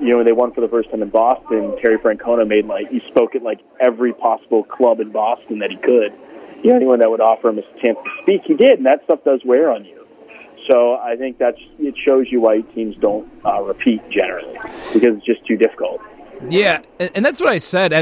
you 0.00 0.10
know, 0.10 0.16
when 0.18 0.26
they 0.26 0.32
won 0.32 0.52
for 0.52 0.60
the 0.60 0.68
first 0.68 0.90
time 0.90 1.02
in 1.02 1.08
Boston, 1.08 1.74
Terry 1.80 1.98
Francona 1.98 2.46
made 2.46 2.66
like 2.66 2.88
he 2.90 3.00
spoke 3.08 3.34
at 3.34 3.42
like 3.42 3.60
every 3.80 4.12
possible 4.12 4.62
club 4.62 5.00
in 5.00 5.10
Boston 5.10 5.58
that 5.60 5.70
he 5.70 5.76
could. 5.76 6.12
You 6.62 6.70
know, 6.70 6.76
anyone 6.76 6.98
that 7.00 7.10
would 7.10 7.20
offer 7.20 7.48
him 7.48 7.58
a 7.58 7.62
chance 7.84 7.98
to 8.02 8.10
speak, 8.22 8.42
he 8.44 8.54
did, 8.54 8.78
and 8.78 8.86
that 8.86 9.02
stuff 9.04 9.20
does 9.24 9.40
wear 9.44 9.70
on 9.70 9.84
you. 9.84 10.06
So 10.70 10.96
I 10.96 11.16
think 11.16 11.38
that's 11.38 11.58
it 11.78 11.94
shows 12.06 12.26
you 12.30 12.40
why 12.40 12.60
teams 12.74 12.96
don't 12.96 13.28
uh, 13.44 13.62
repeat 13.62 14.00
generally 14.10 14.58
because 14.92 15.16
it's 15.16 15.26
just 15.26 15.46
too 15.46 15.56
difficult. 15.56 16.00
Yeah, 16.48 16.82
and 16.98 17.24
that's 17.24 17.40
what 17.40 17.50
I 17.50 17.58
said. 17.58 17.92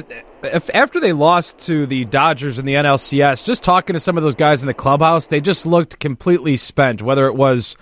After 0.74 0.98
they 0.98 1.12
lost 1.12 1.58
to 1.66 1.86
the 1.86 2.04
Dodgers 2.04 2.58
in 2.58 2.64
the 2.66 2.74
NLCS, 2.74 3.44
just 3.44 3.62
talking 3.62 3.94
to 3.94 4.00
some 4.00 4.16
of 4.16 4.24
those 4.24 4.34
guys 4.34 4.62
in 4.62 4.66
the 4.66 4.74
clubhouse, 4.74 5.28
they 5.28 5.40
just 5.40 5.66
looked 5.66 6.00
completely 6.00 6.56
spent. 6.56 7.00
Whether 7.00 7.26
it 7.26 7.34
was 7.34 7.76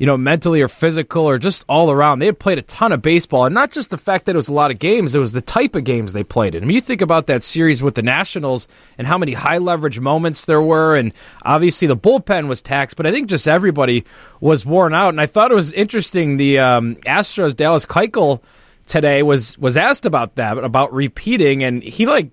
you 0.00 0.06
know, 0.06 0.16
mentally 0.16 0.62
or 0.62 0.66
physical 0.66 1.28
or 1.28 1.38
just 1.38 1.62
all 1.68 1.90
around. 1.90 2.20
They 2.20 2.26
had 2.26 2.38
played 2.38 2.56
a 2.56 2.62
ton 2.62 2.90
of 2.90 3.02
baseball, 3.02 3.44
and 3.44 3.54
not 3.54 3.70
just 3.70 3.90
the 3.90 3.98
fact 3.98 4.24
that 4.24 4.34
it 4.34 4.36
was 4.36 4.48
a 4.48 4.54
lot 4.54 4.70
of 4.70 4.78
games, 4.78 5.14
it 5.14 5.18
was 5.18 5.32
the 5.32 5.42
type 5.42 5.76
of 5.76 5.84
games 5.84 6.14
they 6.14 6.24
played 6.24 6.54
in. 6.54 6.62
I 6.62 6.66
mean, 6.66 6.74
you 6.74 6.80
think 6.80 7.02
about 7.02 7.26
that 7.26 7.42
series 7.42 7.82
with 7.82 7.96
the 7.96 8.02
Nationals 8.02 8.66
and 8.96 9.06
how 9.06 9.18
many 9.18 9.34
high 9.34 9.58
leverage 9.58 10.00
moments 10.00 10.46
there 10.46 10.62
were, 10.62 10.96
and 10.96 11.12
obviously 11.44 11.86
the 11.86 11.98
bullpen 11.98 12.48
was 12.48 12.62
taxed, 12.62 12.96
but 12.96 13.06
I 13.06 13.12
think 13.12 13.28
just 13.28 13.46
everybody 13.46 14.06
was 14.40 14.64
worn 14.64 14.94
out. 14.94 15.10
And 15.10 15.20
I 15.20 15.26
thought 15.26 15.52
it 15.52 15.54
was 15.54 15.70
interesting. 15.74 16.38
The 16.38 16.58
um, 16.60 16.96
Astros, 17.04 17.54
Dallas 17.54 17.84
Keuchel 17.84 18.42
today 18.86 19.22
was 19.22 19.58
was 19.58 19.76
asked 19.76 20.06
about 20.06 20.36
that, 20.36 20.56
about 20.56 20.94
repeating, 20.94 21.62
and 21.62 21.82
he 21.82 22.06
like 22.06 22.30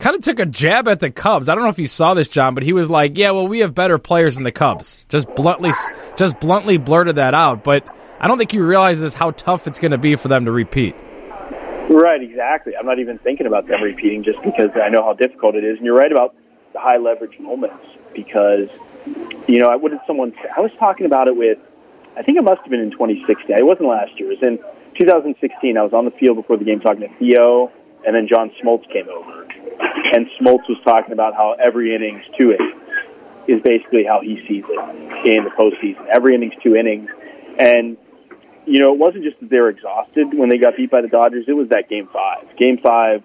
kind 0.00 0.16
of 0.16 0.22
took 0.22 0.40
a 0.40 0.46
jab 0.46 0.88
at 0.88 0.98
the 0.98 1.10
Cubs. 1.10 1.48
I 1.48 1.54
don't 1.54 1.62
know 1.62 1.70
if 1.70 1.78
you 1.78 1.86
saw 1.86 2.14
this, 2.14 2.26
Jon, 2.26 2.54
but 2.54 2.64
he 2.64 2.72
was 2.72 2.90
like, 2.90 3.16
"Yeah, 3.16 3.30
well, 3.30 3.46
we 3.46 3.60
have 3.60 3.74
better 3.74 3.98
players 3.98 4.34
than 4.34 4.44
the 4.44 4.52
Cubs." 4.52 5.06
Just 5.08 5.32
bluntly, 5.36 5.70
just 6.16 6.40
bluntly 6.40 6.78
blurted 6.78 7.16
that 7.16 7.34
out. 7.34 7.62
But 7.62 7.84
I 8.18 8.26
don't 8.26 8.38
think 8.38 8.50
he 8.50 8.58
realizes 8.58 9.14
how 9.14 9.30
tough 9.30 9.66
it's 9.66 9.78
going 9.78 9.92
to 9.92 9.98
be 9.98 10.16
for 10.16 10.28
them 10.28 10.44
to 10.46 10.52
repeat. 10.52 10.96
Right, 11.90 12.22
exactly. 12.22 12.76
I'm 12.76 12.86
not 12.86 12.98
even 12.98 13.18
thinking 13.18 13.46
about 13.46 13.66
them 13.66 13.82
repeating 13.82 14.22
just 14.22 14.40
because 14.42 14.70
I 14.80 14.88
know 14.90 15.02
how 15.02 15.12
difficult 15.12 15.56
it 15.56 15.64
is. 15.64 15.76
And 15.76 15.84
you're 15.84 15.96
right 15.96 16.12
about 16.12 16.34
the 16.72 16.78
high 16.78 16.98
leverage 16.98 17.38
moments 17.40 17.84
because, 18.14 18.68
you 19.48 19.58
know, 19.58 19.76
what 19.76 19.90
did 19.90 20.00
someone? 20.06 20.32
I 20.56 20.60
was 20.60 20.70
talking 20.78 21.04
about 21.04 21.26
it 21.26 21.36
with, 21.36 21.58
I 22.16 22.22
think 22.22 22.38
it 22.38 22.44
must 22.44 22.60
have 22.60 22.70
been 22.70 22.80
in 22.80 22.92
2016. 22.92 23.56
It 23.56 23.66
wasn't 23.66 23.88
last 23.88 24.12
year. 24.20 24.30
It 24.30 24.38
was 24.38 24.46
in 24.46 24.58
2016. 25.00 25.76
I 25.76 25.82
was 25.82 25.92
on 25.92 26.04
the 26.04 26.12
field 26.12 26.36
before 26.36 26.56
the 26.56 26.64
game 26.64 26.78
talking 26.78 27.00
to 27.00 27.18
Theo, 27.18 27.72
and 28.06 28.14
then 28.14 28.28
John 28.28 28.52
Smoltz 28.62 28.88
came 28.92 29.08
over 29.08 29.48
and 30.12 30.26
Smoltz 30.40 30.68
was 30.68 30.78
talking 30.84 31.12
about 31.12 31.34
how 31.34 31.56
every 31.62 31.94
innings, 31.94 32.22
two 32.38 32.52
innings, 32.52 32.80
is 33.48 33.60
basically 33.62 34.04
how 34.04 34.20
he 34.20 34.36
sees 34.48 34.64
it 34.68 35.26
in 35.26 35.44
the 35.44 35.50
postseason. 35.50 36.06
Every 36.06 36.34
innings, 36.34 36.54
two 36.62 36.76
innings. 36.76 37.08
And 37.58 37.96
you 38.66 38.78
know, 38.78 38.92
it 38.92 38.98
wasn't 38.98 39.24
just 39.24 39.40
that 39.40 39.50
they 39.50 39.58
were 39.58 39.70
exhausted 39.70 40.34
when 40.34 40.48
they 40.48 40.58
got 40.58 40.76
beat 40.76 40.90
by 40.90 41.00
the 41.00 41.08
Dodgers. 41.08 41.46
It 41.48 41.54
was 41.54 41.68
that 41.70 41.88
game 41.88 42.08
five. 42.12 42.56
Game 42.56 42.78
five, 42.82 43.22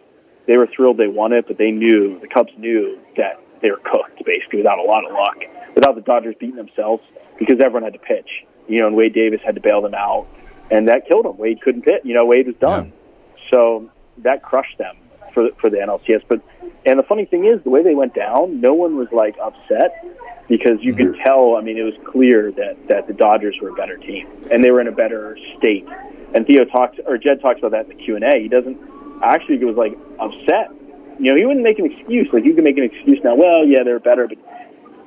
they 0.48 0.58
were 0.58 0.68
thrilled 0.68 0.98
they 0.98 1.08
won 1.08 1.34
it, 1.34 1.46
but 1.48 1.58
they 1.58 1.72
knew 1.72 2.20
the 2.20 2.28
Cubs 2.28 2.52
knew 2.58 2.98
that 3.18 3.42
they 3.62 3.70
were 3.70 3.82
cooked 3.84 4.24
basically 4.26 4.60
without 4.60 4.80
a 4.80 4.84
lot 4.84 5.06
of 5.06 5.12
luck, 5.12 5.38
without 5.76 5.96
the 5.96 6.02
Dodgers 6.02 6.36
beating 6.40 6.56
themselves 6.56 7.04
because 7.38 7.58
everyone 7.60 7.84
had 7.84 7.94
to 7.94 8.00
pitch. 8.00 8.30
You 8.68 8.80
know, 8.80 8.88
and 8.88 8.96
Wade 8.96 9.14
Davis 9.14 9.42
had 9.46 9.56
to 9.56 9.62
bail 9.62 9.82
them 9.82 9.94
out, 9.94 10.28
and 10.72 10.88
that 10.88 11.08
killed 11.08 11.26
them. 11.26 11.38
Wade 11.38 11.62
couldn't 11.62 11.84
pitch. 11.84 12.02
You 12.04 12.16
know, 12.16 12.26
Wade 12.26 12.48
was 12.48 12.56
done. 12.56 12.86
Yeah. 12.86 13.42
So 13.52 13.92
that 14.20 14.42
crushed 14.42 14.78
them 14.80 14.96
for 15.36 15.50
for 15.62 15.70
the 15.70 15.78
NLCS. 15.78 16.24
But 16.28 16.42
and 16.86 16.98
the 16.98 17.04
funny 17.04 17.26
thing 17.26 17.46
is, 17.46 17.62
the 17.64 17.70
way 17.70 17.84
they 17.84 17.94
went 17.94 18.16
down, 18.16 18.60
no 18.62 18.74
one 18.74 18.98
was 18.98 19.08
like 19.12 19.36
upset 19.38 20.04
because 20.48 20.80
you 20.82 20.96
could 20.96 21.14
mm-hmm. 21.14 21.24
tell. 21.24 21.56
I 21.56 21.62
mean, 21.62 21.78
it 21.78 21.84
was 21.84 21.94
clear 22.08 22.52
that 22.54 22.88
that 22.88 23.06
the 23.06 23.14
Dodgers 23.14 23.56
were 23.62 23.70
a 23.70 23.76
better 23.76 23.98
team 23.98 24.28
and 24.50 24.64
they 24.64 24.72
were 24.72 24.82
in 24.82 24.88
a 24.88 24.92
better 24.92 25.38
state. 25.60 25.86
And 26.34 26.48
Theo 26.48 26.66
talks 26.66 26.98
or 27.06 27.20
Jed 27.20 27.42
talks 27.42 27.60
about 27.60 27.72
that 27.72 27.92
in 27.92 27.98
the 27.98 28.04
Q 28.04 28.16
and 28.16 28.24
A. 28.24 28.42
He 28.42 28.48
doesn't 28.48 28.78
actually 29.22 29.64
was 29.64 29.76
like 29.76 29.94
upset. 30.20 30.72
You 31.20 31.32
know, 31.32 31.36
he 31.36 31.46
wouldn't 31.46 31.64
make 31.64 31.80
an 31.80 31.86
excuse. 31.86 32.28
Like 32.34 32.46
you 32.46 32.56
can 32.56 32.64
make 32.64 32.78
an 32.78 32.84
excuse 32.84 33.20
now. 33.24 33.36
Well, 33.36 33.66
yeah, 33.66 33.84
they're 33.84 34.00
better, 34.00 34.28
but 34.28 34.38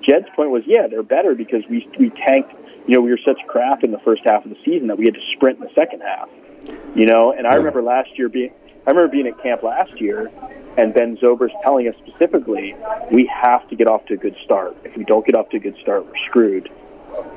Jed's 0.03 0.27
point 0.35 0.51
was, 0.51 0.63
yeah, 0.67 0.87
they're 0.87 1.03
better 1.03 1.35
because 1.35 1.63
we 1.69 1.89
we 1.99 2.11
tanked. 2.11 2.55
You 2.87 2.95
know, 2.95 3.01
we 3.03 3.11
were 3.11 3.21
such 3.27 3.39
crap 3.47 3.85
in 3.85 3.91
the 3.91 3.99
first 3.99 4.23
half 4.25 4.45
of 4.45 4.51
the 4.51 4.57
season 4.65 4.89
that 4.89 4.97
we 4.97 5.05
had 5.05 5.15
to 5.15 5.21
sprint 5.37 5.59
in 5.59 5.65
the 5.65 5.75
second 5.75 6.01
half. 6.01 6.29
You 6.95 7.07
know, 7.07 7.33
and 7.33 7.47
I 7.47 7.55
remember 7.55 7.83
last 7.83 8.09
year 8.17 8.29
being 8.29 8.53
I 8.89 8.93
remember 8.93 9.13
being 9.13 9.27
at 9.27 9.43
camp 9.43 9.63
last 9.63 10.01
year 10.01 10.31
and 10.79 10.95
Ben 10.95 11.19
Zobrist 11.19 11.53
telling 11.63 11.89
us 11.89 11.95
specifically, 12.07 12.75
we 13.13 13.31
have 13.31 13.69
to 13.69 13.77
get 13.77 13.87
off 13.87 14.07
to 14.07 14.15
a 14.15 14.17
good 14.17 14.35
start. 14.47 14.75
If 14.83 14.97
we 14.97 15.05
don't 15.05 15.27
get 15.27 15.35
off 15.35 15.51
to 15.51 15.59
a 15.59 15.61
good 15.61 15.77
start, 15.83 16.07
we're 16.07 16.17
screwed 16.27 16.71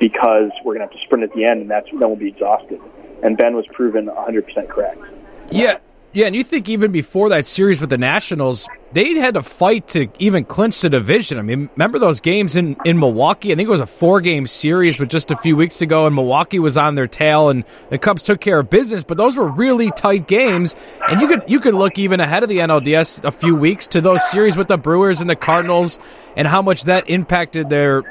because 0.00 0.50
we're 0.64 0.78
going 0.78 0.78
to 0.78 0.86
have 0.86 0.92
to 0.92 1.04
sprint 1.04 1.24
at 1.24 1.32
the 1.34 1.44
end, 1.44 1.60
and 1.60 1.70
that's 1.70 1.86
then 1.90 2.00
we'll 2.00 2.16
be 2.16 2.28
exhausted. 2.28 2.80
And 3.22 3.36
Ben 3.36 3.54
was 3.54 3.66
proven 3.70 4.06
100% 4.06 4.68
correct. 4.70 5.02
Yeah, 5.50 5.76
yeah, 6.12 6.26
and 6.26 6.36
you 6.36 6.44
think 6.44 6.68
even 6.68 6.92
before 6.92 7.30
that 7.30 7.46
series 7.46 7.80
with 7.80 7.88
the 7.88 7.96
Nationals, 7.96 8.68
they 8.92 9.14
had 9.14 9.34
to 9.34 9.42
fight 9.42 9.86
to 9.88 10.08
even 10.18 10.44
clinch 10.44 10.82
the 10.82 10.90
division. 10.90 11.38
I 11.38 11.42
mean, 11.42 11.70
remember 11.74 11.98
those 11.98 12.20
games 12.20 12.54
in, 12.54 12.76
in 12.84 12.98
Milwaukee? 12.98 13.50
I 13.50 13.56
think 13.56 13.66
it 13.66 13.70
was 13.70 13.80
a 13.80 13.86
four 13.86 14.20
game 14.20 14.46
series, 14.46 14.98
but 14.98 15.08
just 15.08 15.30
a 15.30 15.36
few 15.36 15.56
weeks 15.56 15.80
ago, 15.80 16.06
and 16.06 16.14
Milwaukee 16.14 16.58
was 16.58 16.76
on 16.76 16.96
their 16.96 17.06
tail, 17.06 17.48
and 17.48 17.64
the 17.88 17.96
Cubs 17.96 18.22
took 18.22 18.40
care 18.42 18.58
of 18.58 18.68
business. 18.68 19.04
But 19.04 19.16
those 19.16 19.38
were 19.38 19.48
really 19.48 19.90
tight 19.92 20.28
games, 20.28 20.76
and 21.08 21.20
you 21.20 21.28
could 21.28 21.44
you 21.46 21.60
could 21.60 21.74
look 21.74 21.98
even 21.98 22.20
ahead 22.20 22.42
of 22.42 22.50
the 22.50 22.58
NLDS 22.58 23.24
a 23.24 23.30
few 23.30 23.56
weeks 23.56 23.86
to 23.88 24.02
those 24.02 24.28
series 24.30 24.56
with 24.56 24.68
the 24.68 24.76
Brewers 24.76 25.22
and 25.22 25.30
the 25.30 25.36
Cardinals, 25.36 25.98
and 26.36 26.46
how 26.46 26.60
much 26.60 26.84
that 26.84 27.08
impacted 27.08 27.70
their 27.70 28.02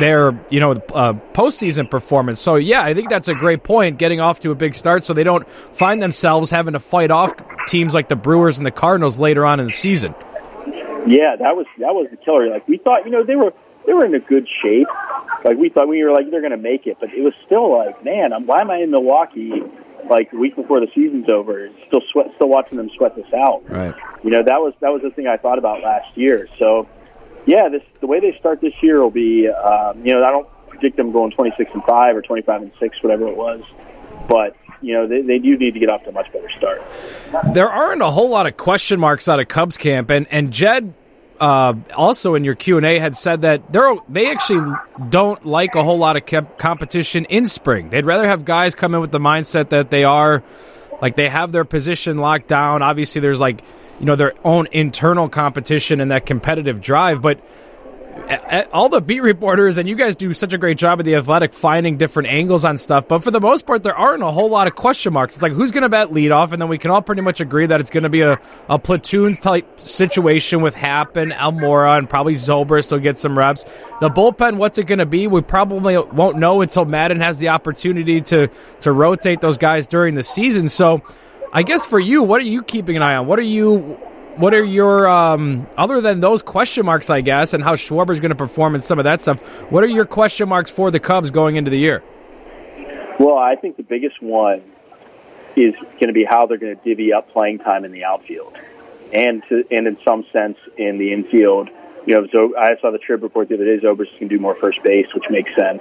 their 0.00 0.38
you 0.50 0.60
know 0.60 0.72
uh, 0.72 1.14
postseason 1.32 1.90
performance. 1.90 2.40
So 2.40 2.56
yeah, 2.56 2.82
I 2.82 2.94
think 2.94 3.08
that's 3.08 3.28
a 3.28 3.34
great 3.34 3.62
point. 3.62 3.98
Getting 3.98 4.20
off 4.20 4.40
to 4.40 4.50
a 4.50 4.54
big 4.54 4.74
start, 4.74 5.04
so 5.04 5.14
they 5.14 5.24
don't 5.24 5.48
find 5.48 6.02
themselves 6.02 6.50
having 6.50 6.72
to 6.72 6.80
fight 6.80 7.10
off 7.10 7.32
teams 7.66 7.94
like 7.94 8.08
the 8.08 8.16
Brewers 8.16 8.58
and 8.58 8.66
the 8.66 8.70
Cardinals 8.70 9.18
later 9.18 9.44
on 9.44 9.60
in 9.60 9.66
the 9.66 9.72
season. 9.72 10.14
Yeah, 11.06 11.36
that 11.36 11.56
was 11.56 11.66
that 11.78 11.94
was 11.94 12.08
the 12.10 12.16
killer. 12.16 12.48
Like 12.48 12.66
we 12.66 12.78
thought, 12.78 13.04
you 13.04 13.10
know, 13.10 13.24
they 13.24 13.36
were 13.36 13.52
they 13.86 13.92
were 13.92 14.04
in 14.04 14.14
a 14.14 14.20
good 14.20 14.48
shape. 14.62 14.88
Like 15.44 15.56
we 15.56 15.68
thought 15.68 15.88
we 15.88 16.02
were 16.02 16.10
like 16.10 16.30
they're 16.30 16.40
going 16.40 16.50
to 16.50 16.56
make 16.56 16.86
it, 16.86 16.98
but 16.98 17.10
it 17.14 17.22
was 17.22 17.34
still 17.46 17.76
like, 17.78 18.04
man, 18.04 18.32
I'm, 18.32 18.46
why 18.46 18.60
am 18.60 18.70
I 18.70 18.78
in 18.78 18.90
Milwaukee? 18.90 19.62
Like 20.10 20.32
a 20.32 20.36
week 20.36 20.54
before 20.54 20.78
the 20.78 20.86
season's 20.94 21.28
over, 21.30 21.68
still 21.88 22.00
sweat, 22.12 22.26
still 22.36 22.48
watching 22.48 22.78
them 22.78 22.90
sweat 22.96 23.16
this 23.16 23.32
out. 23.34 23.68
Right. 23.68 23.94
You 24.22 24.30
know, 24.30 24.42
that 24.42 24.60
was 24.60 24.74
that 24.80 24.92
was 24.92 25.02
the 25.02 25.10
thing 25.10 25.26
I 25.26 25.36
thought 25.36 25.58
about 25.58 25.82
last 25.82 26.16
year. 26.16 26.48
So 26.58 26.88
yeah, 27.46 27.68
this 27.68 27.82
the 28.00 28.06
way 28.06 28.20
they 28.20 28.36
start 28.38 28.60
this 28.60 28.74
year 28.82 29.00
will 29.00 29.10
be. 29.10 29.48
Um, 29.48 30.04
you 30.04 30.12
know, 30.12 30.24
I 30.24 30.30
don't 30.30 30.48
predict 30.68 30.96
them 30.96 31.12
going 31.12 31.30
26 31.30 31.70
and 31.72 31.82
five 31.84 32.16
or 32.16 32.22
25 32.22 32.62
and 32.62 32.72
six, 32.78 33.02
whatever 33.02 33.26
it 33.28 33.36
was. 33.36 33.62
But 34.28 34.56
you 34.82 34.94
know, 34.94 35.06
they, 35.06 35.22
they 35.22 35.38
do 35.38 35.56
need 35.56 35.74
to 35.74 35.80
get 35.80 35.88
off 35.88 36.02
to 36.04 36.10
a 36.10 36.12
much 36.12 36.30
better 36.32 36.50
start. 36.50 36.82
There 37.54 37.70
aren't 37.70 38.02
a 38.02 38.10
whole 38.10 38.28
lot 38.28 38.46
of 38.46 38.56
question 38.56 39.00
marks 39.00 39.28
out 39.28 39.40
of 39.40 39.48
Cubs 39.48 39.76
camp, 39.76 40.10
and 40.10 40.26
and 40.30 40.52
Jed. 40.52 40.92
Uh, 41.38 41.74
also, 41.94 42.34
in 42.34 42.44
your 42.44 42.54
Q 42.54 42.78
and 42.78 42.86
A, 42.86 42.98
had 42.98 43.14
said 43.14 43.42
that 43.42 43.70
they 43.70 43.80
they 44.08 44.30
actually 44.30 44.74
don't 45.10 45.44
like 45.44 45.74
a 45.74 45.84
whole 45.84 45.98
lot 45.98 46.16
of 46.16 46.56
competition 46.56 47.26
in 47.26 47.46
spring. 47.46 47.90
They'd 47.90 48.06
rather 48.06 48.26
have 48.26 48.46
guys 48.46 48.74
come 48.74 48.94
in 48.94 49.02
with 49.02 49.12
the 49.12 49.18
mindset 49.18 49.68
that 49.68 49.90
they 49.90 50.04
are, 50.04 50.42
like 51.02 51.14
they 51.14 51.28
have 51.28 51.52
their 51.52 51.66
position 51.66 52.16
locked 52.16 52.48
down. 52.48 52.80
Obviously, 52.80 53.20
there's 53.20 53.38
like 53.38 53.62
you 54.00 54.06
know 54.06 54.16
their 54.16 54.34
own 54.44 54.68
internal 54.72 55.28
competition 55.28 56.00
and 56.00 56.10
that 56.10 56.26
competitive 56.26 56.80
drive, 56.80 57.22
but 57.22 57.40
all 58.72 58.88
the 58.88 59.00
beat 59.00 59.20
reporters 59.20 59.78
and 59.78 59.88
you 59.88 59.94
guys 59.94 60.16
do 60.16 60.32
such 60.32 60.52
a 60.52 60.58
great 60.58 60.78
job 60.78 60.98
of 60.98 61.04
the 61.04 61.14
athletic 61.14 61.52
finding 61.52 61.96
different 61.96 62.28
angles 62.28 62.64
on 62.64 62.78
stuff. 62.78 63.06
But 63.06 63.22
for 63.22 63.30
the 63.30 63.40
most 63.40 63.66
part 63.66 63.82
there 63.82 63.94
aren't 63.94 64.22
a 64.22 64.30
whole 64.30 64.48
lot 64.48 64.66
of 64.66 64.74
question 64.74 65.12
marks. 65.12 65.36
It's 65.36 65.42
like 65.42 65.52
who's 65.52 65.70
going 65.70 65.82
to 65.82 65.88
bat 65.88 66.08
leadoff 66.08 66.52
and 66.52 66.60
then 66.60 66.68
we 66.68 66.78
can 66.78 66.90
all 66.90 67.02
pretty 67.02 67.22
much 67.22 67.40
agree 67.40 67.66
that 67.66 67.80
it's 67.80 67.90
going 67.90 68.02
to 68.02 68.08
be 68.08 68.22
a, 68.22 68.40
a 68.68 68.78
platoon 68.78 69.36
type 69.36 69.78
situation 69.78 70.60
with 70.60 70.74
Happ 70.74 71.16
and 71.16 71.32
Almora 71.32 71.98
and 71.98 72.08
probably 72.08 72.34
Zobrist 72.34 72.90
will 72.90 72.98
get 72.98 73.18
some 73.18 73.36
reps. 73.36 73.64
The 74.00 74.08
bullpen 74.08 74.56
what's 74.56 74.78
it 74.78 74.84
going 74.84 74.98
to 74.98 75.06
be? 75.06 75.26
We 75.26 75.42
probably 75.42 75.96
won't 75.98 76.38
know 76.38 76.62
until 76.62 76.84
Maddon 76.84 77.20
has 77.20 77.38
the 77.38 77.50
opportunity 77.50 78.20
to 78.22 78.48
to 78.80 78.92
rotate 78.92 79.40
those 79.40 79.58
guys 79.58 79.86
during 79.86 80.14
the 80.14 80.24
season. 80.24 80.68
So 80.68 81.02
I 81.56 81.62
guess 81.62 81.86
for 81.86 81.98
you, 81.98 82.22
what 82.22 82.42
are 82.42 82.44
you 82.44 82.62
keeping 82.62 82.96
an 82.96 83.02
eye 83.02 83.16
on? 83.16 83.26
What 83.26 83.38
are 83.38 83.42
you 83.42 83.78
what 84.36 84.52
are 84.52 84.62
your 84.62 85.08
um, 85.08 85.66
other 85.78 86.02
than 86.02 86.20
those 86.20 86.42
question 86.42 86.84
marks, 86.84 87.08
I 87.08 87.22
guess, 87.22 87.54
and 87.54 87.64
how 87.64 87.76
Schwarber's 87.76 88.20
going 88.20 88.28
to 88.28 88.36
perform 88.36 88.74
and 88.74 88.84
some 88.84 88.98
of 88.98 89.04
that 89.04 89.22
stuff? 89.22 89.40
What 89.72 89.82
are 89.82 89.88
your 89.88 90.04
question 90.04 90.50
marks 90.50 90.70
for 90.70 90.90
the 90.90 91.00
Cubs 91.00 91.30
going 91.30 91.56
into 91.56 91.70
the 91.70 91.78
year? 91.78 92.04
Well, 93.18 93.38
I 93.38 93.56
think 93.56 93.78
the 93.78 93.84
biggest 93.84 94.20
one 94.20 94.64
is 95.56 95.72
going 95.92 96.08
to 96.08 96.12
be 96.12 96.26
how 96.28 96.44
they're 96.44 96.58
going 96.58 96.76
to 96.76 96.84
divvy 96.84 97.14
up 97.14 97.30
playing 97.30 97.60
time 97.60 97.86
in 97.86 97.92
the 97.92 98.04
outfield, 98.04 98.54
and 99.14 99.42
to, 99.48 99.64
and 99.70 99.86
in 99.86 99.96
some 100.06 100.26
sense 100.34 100.58
in 100.76 100.98
the 100.98 101.10
infield. 101.10 101.70
You 102.04 102.16
know, 102.16 102.26
so 102.34 102.54
I 102.58 102.78
saw 102.82 102.90
the 102.90 102.98
trip 102.98 103.22
report 103.22 103.48
the 103.48 103.54
other 103.54 103.64
day. 103.64 103.82
Zobrist 103.82 104.18
can 104.18 104.28
do 104.28 104.38
more 104.38 104.56
first 104.60 104.82
base, 104.84 105.06
which 105.14 105.24
makes 105.30 105.48
sense 105.58 105.80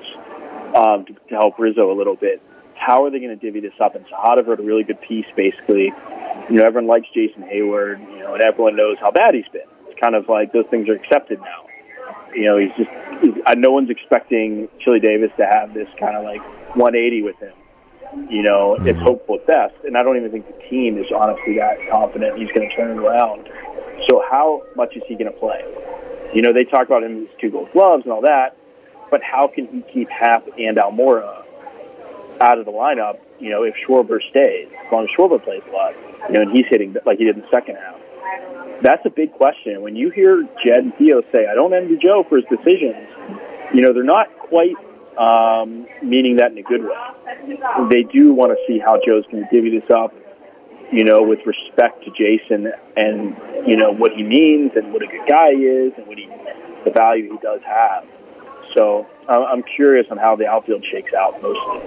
um, 0.73 1.05
to, 1.05 1.13
to 1.13 1.35
help 1.35 1.59
Rizzo 1.59 1.91
a 1.91 1.97
little 1.97 2.15
bit. 2.15 2.41
How 2.85 3.03
are 3.03 3.09
they 3.09 3.19
going 3.19 3.37
to 3.37 3.41
divvy 3.43 3.61
this 3.61 3.73
up? 3.83 3.95
And 3.95 4.05
Sahada 4.05 4.45
wrote 4.45 4.59
a 4.59 4.63
really 4.63 4.83
good 4.83 5.01
piece, 5.01 5.25
basically 5.35 5.91
you 6.49 6.57
know, 6.57 6.65
everyone 6.65 6.87
likes 6.87 7.07
Jason 7.13 7.43
Heyward, 7.43 7.99
you 7.99 8.19
know, 8.19 8.33
and 8.33 8.43
everyone 8.43 8.75
knows 8.75 8.97
how 8.99 9.11
bad 9.11 9.33
he's 9.33 9.47
been. 9.51 9.67
It's 9.87 9.99
kind 10.01 10.15
of 10.15 10.29
like 10.29 10.53
those 10.53 10.65
things 10.69 10.89
are 10.89 10.95
accepted 10.95 11.39
now. 11.39 11.65
You 12.35 12.45
know, 12.45 12.57
he's 12.57 12.75
just, 12.77 12.89
he's, 13.21 13.33
uh, 13.47 13.55
no 13.55 13.71
one's 13.71 13.89
expecting 13.89 14.67
Chili 14.79 14.99
Davis 14.99 15.31
to 15.37 15.45
have 15.45 15.73
this 15.73 15.87
kind 15.99 16.15
of 16.15 16.23
like 16.23 16.41
180 16.75 17.21
with 17.23 17.37
him. 17.39 17.53
You 18.29 18.43
know, 18.43 18.75
mm-hmm. 18.77 18.87
it's 18.87 18.99
hopeful 18.99 19.35
at 19.35 19.47
best. 19.47 19.73
And 19.85 19.97
I 19.97 20.03
don't 20.03 20.17
even 20.17 20.31
think 20.31 20.45
the 20.45 20.69
team 20.69 20.97
is 20.97 21.05
honestly 21.15 21.57
that 21.57 21.77
confident 21.91 22.37
he's 22.37 22.51
going 22.53 22.69
to 22.69 22.75
turn 22.75 22.91
it 22.91 23.01
around. 23.01 23.49
So 24.09 24.21
how 24.29 24.61
much 24.75 24.95
is 24.95 25.03
he 25.07 25.15
going 25.15 25.31
to 25.31 25.39
play? 25.39 25.63
You 26.33 26.41
know, 26.41 26.53
they 26.53 26.65
talk 26.65 26.85
about 26.85 27.03
him 27.03 27.21
his 27.21 27.29
two 27.39 27.49
gold 27.49 27.71
gloves 27.71 28.03
and 28.03 28.11
all 28.11 28.21
that, 28.21 28.57
but 29.09 29.21
how 29.23 29.47
can 29.47 29.67
he 29.67 29.83
keep 29.93 30.09
Happ 30.09 30.45
and 30.59 30.77
Almora 30.77 31.44
out 32.41 32.59
of 32.59 32.65
the 32.65 32.71
lineup, 32.71 33.19
you 33.39 33.49
know, 33.49 33.63
if 33.63 33.75
Schwarber 33.87 34.19
stays, 34.29 34.67
as 34.85 34.91
long 34.91 35.03
as 35.03 35.09
Schwarber 35.17 35.43
plays 35.43 35.61
a 35.67 35.71
lot? 35.71 35.93
you 36.27 36.35
know, 36.35 36.41
and 36.41 36.51
he's 36.51 36.65
hitting 36.69 36.95
like 37.05 37.17
he 37.17 37.25
did 37.25 37.35
in 37.35 37.41
the 37.41 37.47
second 37.51 37.75
half. 37.75 37.95
That's 38.81 39.05
a 39.05 39.09
big 39.09 39.31
question. 39.31 39.81
When 39.81 39.95
you 39.95 40.09
hear 40.09 40.43
Jed 40.65 40.79
and 40.79 40.95
Theo 40.95 41.21
say, 41.31 41.47
"I 41.47 41.55
don't 41.55 41.73
envy 41.73 41.97
Joe 41.97 42.25
for 42.27 42.37
his 42.37 42.45
decisions," 42.45 43.07
you 43.73 43.81
know, 43.81 43.93
they're 43.93 44.03
not 44.03 44.27
quite 44.37 44.75
um, 45.17 45.87
meaning 46.03 46.37
that 46.37 46.51
in 46.51 46.57
a 46.57 46.63
good 46.63 46.83
way. 46.83 47.87
They 47.89 48.03
do 48.03 48.33
want 48.33 48.51
to 48.51 48.57
see 48.67 48.79
how 48.79 48.99
Joe's 49.05 49.25
going 49.31 49.43
to 49.43 49.49
divvy 49.51 49.79
this 49.79 49.89
up, 49.89 50.13
you 50.91 51.05
know, 51.05 51.23
with 51.23 51.39
respect 51.45 52.03
to 52.03 52.11
Jason 52.11 52.71
and 52.97 53.35
you 53.67 53.77
know 53.77 53.91
what 53.91 54.11
he 54.13 54.23
means 54.23 54.71
and 54.75 54.91
what 54.91 55.01
a 55.03 55.07
good 55.07 55.27
guy 55.27 55.51
he 55.51 55.63
is 55.63 55.93
and 55.97 56.07
what 56.07 56.17
he 56.17 56.29
the 56.85 56.91
value 56.91 57.31
he 57.31 57.37
does 57.41 57.61
have. 57.65 58.05
So 58.75 59.07
I'm 59.27 59.63
curious 59.63 60.07
on 60.11 60.17
how 60.17 60.35
the 60.35 60.45
outfield 60.45 60.85
shakes 60.91 61.13
out 61.13 61.41
mostly. 61.41 61.79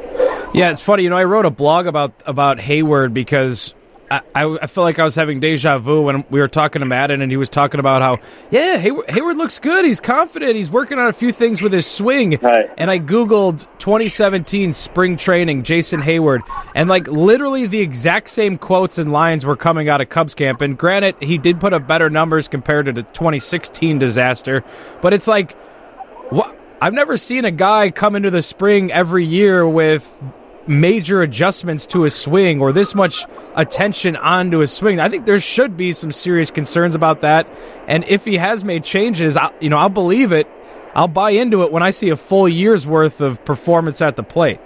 Yeah, 0.58 0.70
it's 0.70 0.82
funny. 0.82 1.04
You 1.04 1.10
know, 1.10 1.16
I 1.16 1.24
wrote 1.24 1.46
a 1.46 1.50
blog 1.50 1.86
about 1.86 2.12
about 2.26 2.58
Heyward 2.58 3.12
because 3.12 3.74
I, 4.10 4.22
I, 4.34 4.66
feel 4.66 4.84
like 4.84 4.98
I 4.98 5.04
was 5.04 5.14
having 5.14 5.38
deja 5.40 5.78
vu 5.78 6.02
when 6.02 6.24
we 6.30 6.40
were 6.40 6.48
talking 6.48 6.80
to 6.80 6.86
Maddon, 6.86 7.20
and 7.20 7.30
he 7.30 7.36
was 7.36 7.50
talking 7.50 7.78
about 7.78 8.00
how, 8.00 8.18
yeah, 8.50 8.78
Hayward, 8.78 9.06
Heyward 9.06 9.36
looks 9.36 9.58
good. 9.58 9.84
He's 9.84 10.00
confident. 10.00 10.56
He's 10.56 10.70
working 10.70 10.98
on 10.98 11.08
a 11.08 11.12
few 11.12 11.30
things 11.30 11.60
with 11.60 11.72
his 11.72 11.86
swing. 11.86 12.38
Right. 12.40 12.70
And 12.78 12.90
I 12.90 12.98
Googled 12.98 13.66
2017 13.78 14.72
spring 14.72 15.16
training, 15.16 15.62
Jason 15.62 16.00
Heyward, 16.00 16.40
and 16.74 16.88
like 16.88 17.06
literally 17.06 17.66
the 17.66 17.80
exact 17.80 18.30
same 18.30 18.56
quotes 18.56 18.96
and 18.96 19.12
lines 19.12 19.44
were 19.44 19.56
coming 19.56 19.90
out 19.90 20.00
of 20.00 20.08
Cubs 20.08 20.34
camp. 20.34 20.62
And 20.62 20.78
granted, 20.78 21.16
he 21.20 21.36
did 21.36 21.60
put 21.60 21.74
up 21.74 21.86
better 21.86 22.08
numbers 22.08 22.48
compared 22.48 22.86
to 22.86 22.92
the 22.92 23.02
2016 23.02 23.98
disaster, 23.98 24.64
but 25.02 25.12
it's 25.12 25.28
like, 25.28 25.52
what? 26.30 26.57
I've 26.80 26.94
never 26.94 27.16
seen 27.16 27.44
a 27.44 27.50
guy 27.50 27.90
come 27.90 28.14
into 28.14 28.30
the 28.30 28.40
spring 28.40 28.92
every 28.92 29.24
year 29.24 29.68
with 29.68 30.22
major 30.68 31.22
adjustments 31.22 31.86
to 31.86 32.02
his 32.02 32.14
swing 32.14 32.60
or 32.60 32.72
this 32.72 32.94
much 32.94 33.26
attention 33.56 34.14
onto 34.14 34.58
his 34.58 34.70
swing. 34.70 35.00
I 35.00 35.08
think 35.08 35.26
there 35.26 35.40
should 35.40 35.76
be 35.76 35.92
some 35.92 36.12
serious 36.12 36.52
concerns 36.52 36.94
about 36.94 37.22
that. 37.22 37.48
And 37.88 38.06
if 38.06 38.24
he 38.24 38.36
has 38.36 38.62
made 38.62 38.84
changes, 38.84 39.36
I, 39.36 39.50
you 39.60 39.70
know, 39.70 39.76
I'll 39.76 39.88
believe 39.88 40.30
it. 40.30 40.46
I'll 40.94 41.08
buy 41.08 41.30
into 41.30 41.62
it 41.62 41.72
when 41.72 41.82
I 41.82 41.90
see 41.90 42.10
a 42.10 42.16
full 42.16 42.48
year's 42.48 42.86
worth 42.86 43.20
of 43.20 43.44
performance 43.44 44.00
at 44.00 44.14
the 44.14 44.22
plate. 44.22 44.60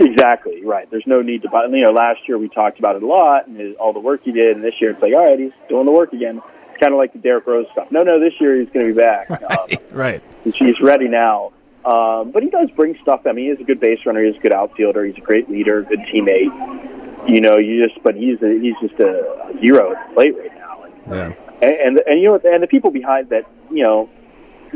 Exactly 0.00 0.64
right. 0.64 0.90
There's 0.90 1.06
no 1.06 1.20
need 1.20 1.42
to 1.42 1.50
buy. 1.50 1.66
You 1.66 1.82
know, 1.82 1.90
last 1.90 2.20
year 2.26 2.38
we 2.38 2.48
talked 2.48 2.78
about 2.78 2.96
it 2.96 3.02
a 3.02 3.06
lot 3.06 3.48
and 3.48 3.58
his, 3.58 3.76
all 3.78 3.92
the 3.92 4.00
work 4.00 4.22
he 4.24 4.32
did, 4.32 4.56
and 4.56 4.64
this 4.64 4.74
year 4.80 4.92
it's 4.92 5.02
like, 5.02 5.12
all 5.12 5.26
right, 5.26 5.38
he's 5.38 5.52
doing 5.68 5.84
the 5.84 5.92
work 5.92 6.14
again. 6.14 6.40
It's 6.76 6.82
kind 6.82 6.92
of 6.92 6.98
like 6.98 7.14
the 7.14 7.18
Derrick 7.18 7.46
Rose 7.46 7.66
stuff. 7.72 7.90
No, 7.90 8.02
no, 8.02 8.20
this 8.20 8.34
year 8.38 8.60
he's 8.60 8.68
going 8.68 8.86
to 8.86 8.92
be 8.92 8.98
back. 8.98 9.30
Right. 9.36 9.50
Um, 9.50 9.78
right. 9.92 10.22
He's 10.44 10.80
ready 10.80 11.08
now. 11.08 11.52
Um, 11.86 12.32
but 12.32 12.42
he 12.42 12.50
does 12.50 12.68
bring 12.76 12.98
stuff. 13.00 13.22
I 13.26 13.32
mean, 13.32 13.50
he's 13.50 13.60
a 13.60 13.64
good 13.64 13.80
base 13.80 14.00
runner. 14.04 14.22
He's 14.22 14.36
a 14.36 14.40
good 14.40 14.52
outfielder. 14.52 15.04
He's 15.04 15.16
a 15.16 15.20
great 15.20 15.48
leader, 15.48 15.82
good 15.82 16.00
teammate. 16.00 17.28
You 17.28 17.40
know, 17.40 17.56
you 17.56 17.86
just, 17.86 18.02
but 18.02 18.14
he's 18.14 18.42
a, 18.42 18.58
he's 18.60 18.74
just 18.80 19.00
a 19.00 19.56
hero 19.58 19.92
at 19.92 20.08
the 20.08 20.14
plate 20.14 20.36
right 20.38 20.54
now. 20.54 20.82
And, 20.82 20.94
yeah. 21.08 21.32
And, 21.62 21.96
and 21.96 22.02
and 22.06 22.20
you 22.20 22.28
know, 22.28 22.40
and 22.44 22.62
the 22.62 22.66
people 22.66 22.90
behind 22.90 23.30
that, 23.30 23.48
you 23.70 23.82
know, 23.84 24.10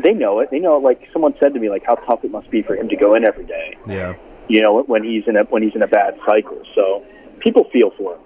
they 0.01 0.13
know 0.13 0.39
it. 0.39 0.49
They 0.49 0.59
know, 0.59 0.77
like 0.77 1.07
someone 1.13 1.35
said 1.39 1.53
to 1.53 1.59
me, 1.59 1.69
like 1.69 1.83
how 1.85 1.95
tough 1.95 2.23
it 2.23 2.31
must 2.31 2.49
be 2.49 2.61
for 2.61 2.75
him 2.75 2.89
to 2.89 2.95
go 2.95 3.13
in 3.13 3.25
every 3.27 3.45
day. 3.45 3.77
Yeah. 3.87 4.15
You 4.47 4.61
know, 4.61 4.81
when 4.83 5.03
he's 5.03 5.23
in 5.27 5.35
a 5.35 5.43
when 5.43 5.61
he's 5.61 5.75
in 5.75 5.83
a 5.83 5.87
bad 5.87 6.17
cycle. 6.25 6.63
So 6.73 7.05
people 7.39 7.65
feel 7.71 7.91
for 7.91 8.15
him. 8.15 8.21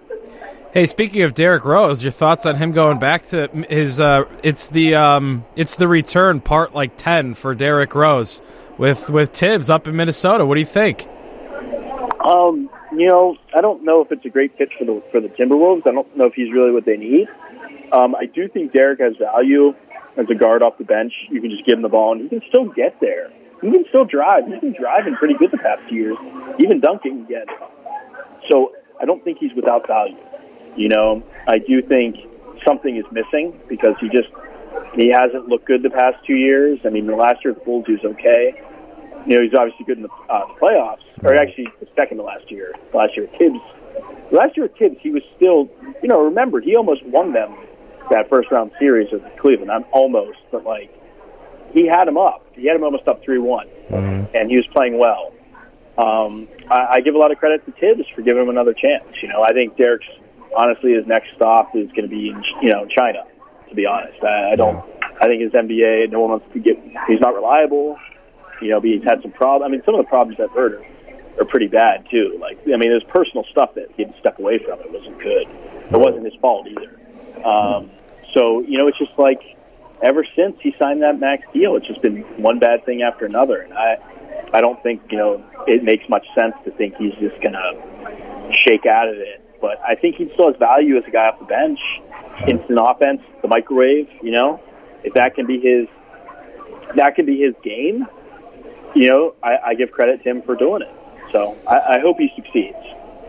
Hey, 0.76 0.88
speaking 0.88 1.22
of 1.22 1.34
Derrick 1.34 1.64
Rose, 1.64 2.04
your 2.04 2.12
thoughts 2.12 2.46
on 2.46 2.58
him 2.58 2.74
going 2.74 3.00
back 3.00 3.24
to 3.28 3.48
his? 3.70 4.02
Uh, 4.02 4.26
it's 4.44 4.68
the 4.68 4.94
um, 4.96 5.46
it's 5.56 5.78
the 5.78 5.88
return 5.88 6.42
part 6.42 6.74
like 6.74 6.98
ten 6.98 7.34
for 7.34 7.56
Derrick 7.56 7.96
Rose 7.96 8.42
with 8.78 9.10
with 9.10 9.30
Thibs 9.30 9.70
up 9.70 9.88
in 9.88 9.96
Minnesota. 9.96 10.46
What 10.46 10.56
do 10.56 10.60
you 10.60 10.66
think? 10.66 11.08
Um, 12.20 12.70
you 12.92 13.08
know, 13.08 13.38
I 13.56 13.62
don't 13.62 13.86
know 13.86 14.02
if 14.02 14.12
it's 14.12 14.26
a 14.26 14.30
great 14.30 14.58
fit 14.58 14.68
for 14.78 14.84
the 14.84 15.02
for 15.14 15.22
the 15.22 15.30
Timberwolves. 15.30 15.88
I 15.88 15.92
don't 15.92 16.14
know 16.18 16.26
if 16.26 16.34
he's 16.34 16.52
really 16.52 16.74
what 16.74 16.84
they 16.84 16.98
need. 16.98 17.30
Um, 17.94 18.14
I 18.14 18.26
do 18.26 18.50
think 18.50 18.74
Derrick 18.74 19.00
has 19.00 19.14
value 19.16 19.74
as 20.18 20.26
a 20.30 20.36
guard 20.36 20.62
off 20.62 20.78
the 20.78 20.84
bench. 20.84 21.14
You 21.30 21.40
can 21.40 21.52
just 21.52 21.66
give 21.66 21.78
him 21.78 21.84
the 21.84 21.90
ball, 21.90 22.12
and 22.12 22.24
he 22.24 22.28
can 22.28 22.42
still 22.50 22.68
get 22.68 23.00
there. 23.00 23.32
He 23.62 23.72
can 23.72 23.86
still 23.88 24.04
drive. 24.04 24.44
He's 24.46 24.60
been 24.60 24.76
driving 24.78 25.16
pretty 25.16 25.36
good 25.36 25.52
the 25.52 25.58
past 25.58 25.90
years, 25.90 26.18
even 26.60 26.82
dunking 26.82 27.22
again. 27.22 27.46
So 28.52 28.74
I 29.00 29.06
don't 29.06 29.24
think 29.24 29.38
he's 29.40 29.54
without 29.56 29.88
value. 29.88 30.18
You 30.76 30.90
know, 30.90 31.24
I 31.48 31.58
do 31.60 31.82
think 31.82 32.18
something 32.66 32.96
is 32.98 33.06
missing 33.12 33.60
because 33.68 33.96
he 34.00 34.10
just 34.10 34.30
he 34.96 35.10
hasn't 35.10 35.48
looked 35.48 35.66
good 35.66 35.84
the 35.84 35.90
past 35.90 36.18
two 36.26 36.36
years. 36.36 36.80
I 36.86 36.90
mean, 36.90 37.08
the 37.08 37.16
last 37.16 37.44
year 37.44 37.54
at 37.54 37.60
the 37.60 37.66
Bulls 37.66 37.86
he 37.88 37.94
was 37.94 38.06
okay. 38.06 38.62
You 39.26 39.38
know, 39.38 39.44
he's 39.44 39.54
obviously 39.54 39.86
good 39.86 39.98
in 39.98 40.04
the, 40.04 40.10
uh, 40.30 40.46
playoffs, 40.62 41.02
or 41.24 41.34
actually 41.36 41.68
the 41.80 41.88
second 41.96 42.18
to 42.18 42.24
last 42.24 42.52
year. 42.52 42.74
Last 42.94 43.18
year, 43.18 43.28
Thibs. 43.40 43.60
Last 44.32 44.56
year, 44.56 44.70
Thibs, 44.78 44.98
he 45.02 45.12
was 45.12 45.24
still. 45.36 45.70
You 46.04 46.10
know, 46.10 46.22
remember 46.24 46.60
he 46.62 46.76
almost 46.76 47.04
won 47.06 47.34
them 47.34 47.56
that 48.12 48.30
first 48.30 48.52
round 48.52 48.72
series 48.80 49.12
with 49.12 49.24
Cleveland. 49.40 49.72
I'm 49.72 49.86
almost, 49.92 50.38
but 50.52 50.64
like 50.64 50.92
he 51.74 51.88
had 51.88 52.08
him 52.08 52.18
up. 52.18 52.46
He 52.54 52.68
had 52.68 52.76
him 52.76 52.84
almost 52.84 53.08
up 53.08 53.24
three 53.24 53.40
one, 53.40 53.68
mm-hmm. 53.90 54.36
and 54.36 54.50
he 54.50 54.58
was 54.58 54.68
playing 54.74 54.98
well. 55.00 55.34
Um, 55.98 56.48
I, 56.70 56.88
I 56.98 57.02
give 57.02 57.16
a 57.16 57.18
lot 57.18 57.32
of 57.32 57.38
credit 57.38 57.66
to 57.66 57.72
Thibs 57.72 58.08
for 58.16 58.22
giving 58.22 58.44
him 58.44 58.50
another 58.50 58.74
chance. 58.74 59.06
You 59.22 59.30
know, 59.30 59.42
I 59.42 59.54
think 59.54 59.78
Derrick's 59.78 60.08
honestly 60.56 60.94
his 60.94 61.06
next 61.06 61.30
stop 61.36 61.76
is 61.76 61.90
going 61.90 62.04
to 62.04 62.08
be 62.08 62.30
in 62.30 62.44
you 62.62 62.72
know 62.72 62.86
China. 62.86 63.24
To 63.70 63.76
be 63.76 63.86
honest, 63.86 64.24
I, 64.24 64.52
I 64.52 64.56
don't. 64.56 64.86
I 65.20 65.28
think 65.28 65.42
his 65.42 65.52
NBA. 65.52 66.12
No 66.12 66.22
one 66.22 66.32
wants 66.32 66.46
to 66.54 66.60
get. 66.60 66.78
He's 67.08 67.20
not 67.20 67.34
reliable. 67.34 67.98
You 68.62 68.72
know, 68.72 68.82
he's 68.82 69.04
had 69.04 69.22
some 69.22 69.32
problems. 69.32 69.68
I 69.68 69.72
mean, 69.72 69.82
some 69.86 69.96
of 69.96 70.06
the 70.06 70.10
problems 70.10 70.38
that 70.38 70.50
hurt 70.52 70.74
are, 70.74 71.42
are 71.42 71.46
pretty 71.46 71.68
bad 71.68 72.06
too. 72.10 72.38
Like, 72.40 72.60
I 72.64 72.78
mean, 72.78 72.90
there's 72.90 73.04
personal 73.04 73.44
stuff 73.52 73.76
that 73.76 73.88
he 73.96 74.04
had 74.04 74.14
to 74.14 74.20
step 74.20 74.40
away 74.40 74.60
from. 74.60 74.80
It 74.80 74.92
wasn't 74.92 75.20
good. 75.20 75.48
It 75.92 75.98
wasn't 75.98 76.26
his 76.26 76.36
fault 76.42 76.68
either. 76.68 77.46
Um, 77.46 77.92
so 78.34 78.62
you 78.62 78.78
know, 78.78 78.88
it's 78.88 78.98
just 78.98 79.18
like 79.18 79.42
ever 80.02 80.26
since 80.36 80.58
he 80.62 80.76
signed 80.80 81.02
that 81.02 81.20
max 81.20 81.44
deal, 81.54 81.76
it's 81.76 81.88
just 81.88 82.02
been 82.02 82.22
one 82.42 82.60
bad 82.60 82.86
thing 82.86 83.02
after 83.02 83.26
another, 83.26 83.62
and 83.62 83.74
I, 83.74 83.98
I 84.54 84.62
don't 84.62 84.82
think 84.84 85.02
you 85.10 85.18
know 85.18 85.44
it 85.68 85.84
makes 85.84 86.08
much 86.10 86.26
sense 86.38 86.54
to 86.66 86.72
think 86.72 86.96
he's 86.98 87.14
just 87.16 87.42
gonna 87.42 88.52
shake 88.52 88.86
out 88.86 89.08
of 89.08 89.16
it. 89.16 89.45
But 89.62 89.80
I 89.82 89.96
think 89.96 90.16
he 90.16 90.30
still 90.34 90.48
has 90.52 90.58
value 90.58 90.98
as 90.98 91.04
a 91.08 91.12
guy 91.12 91.28
off 91.28 91.40
the 91.40 91.46
bench, 91.46 91.80
instant 92.48 92.80
offense, 92.82 93.22
the 93.42 93.48
microwave. 93.48 94.08
You 94.22 94.32
know, 94.32 94.62
if 95.04 95.14
that 95.14 95.36
can 95.36 95.46
be 95.46 95.60
his, 95.60 95.88
that 96.96 97.16
can 97.16 97.26
be 97.26 97.40
his 97.40 97.54
game. 97.64 98.06
You 98.96 99.10
know, 99.10 99.36
I, 99.44 99.58
I 99.66 99.74
give 99.76 99.92
credit 99.92 100.24
to 100.24 100.30
him 100.30 100.42
for 100.42 100.56
doing 100.56 100.82
it. 100.82 100.94
So 101.32 101.58
I, 101.68 101.96
I 101.96 102.00
hope 102.00 102.18
he 102.18 102.32
succeeds. 102.36 102.78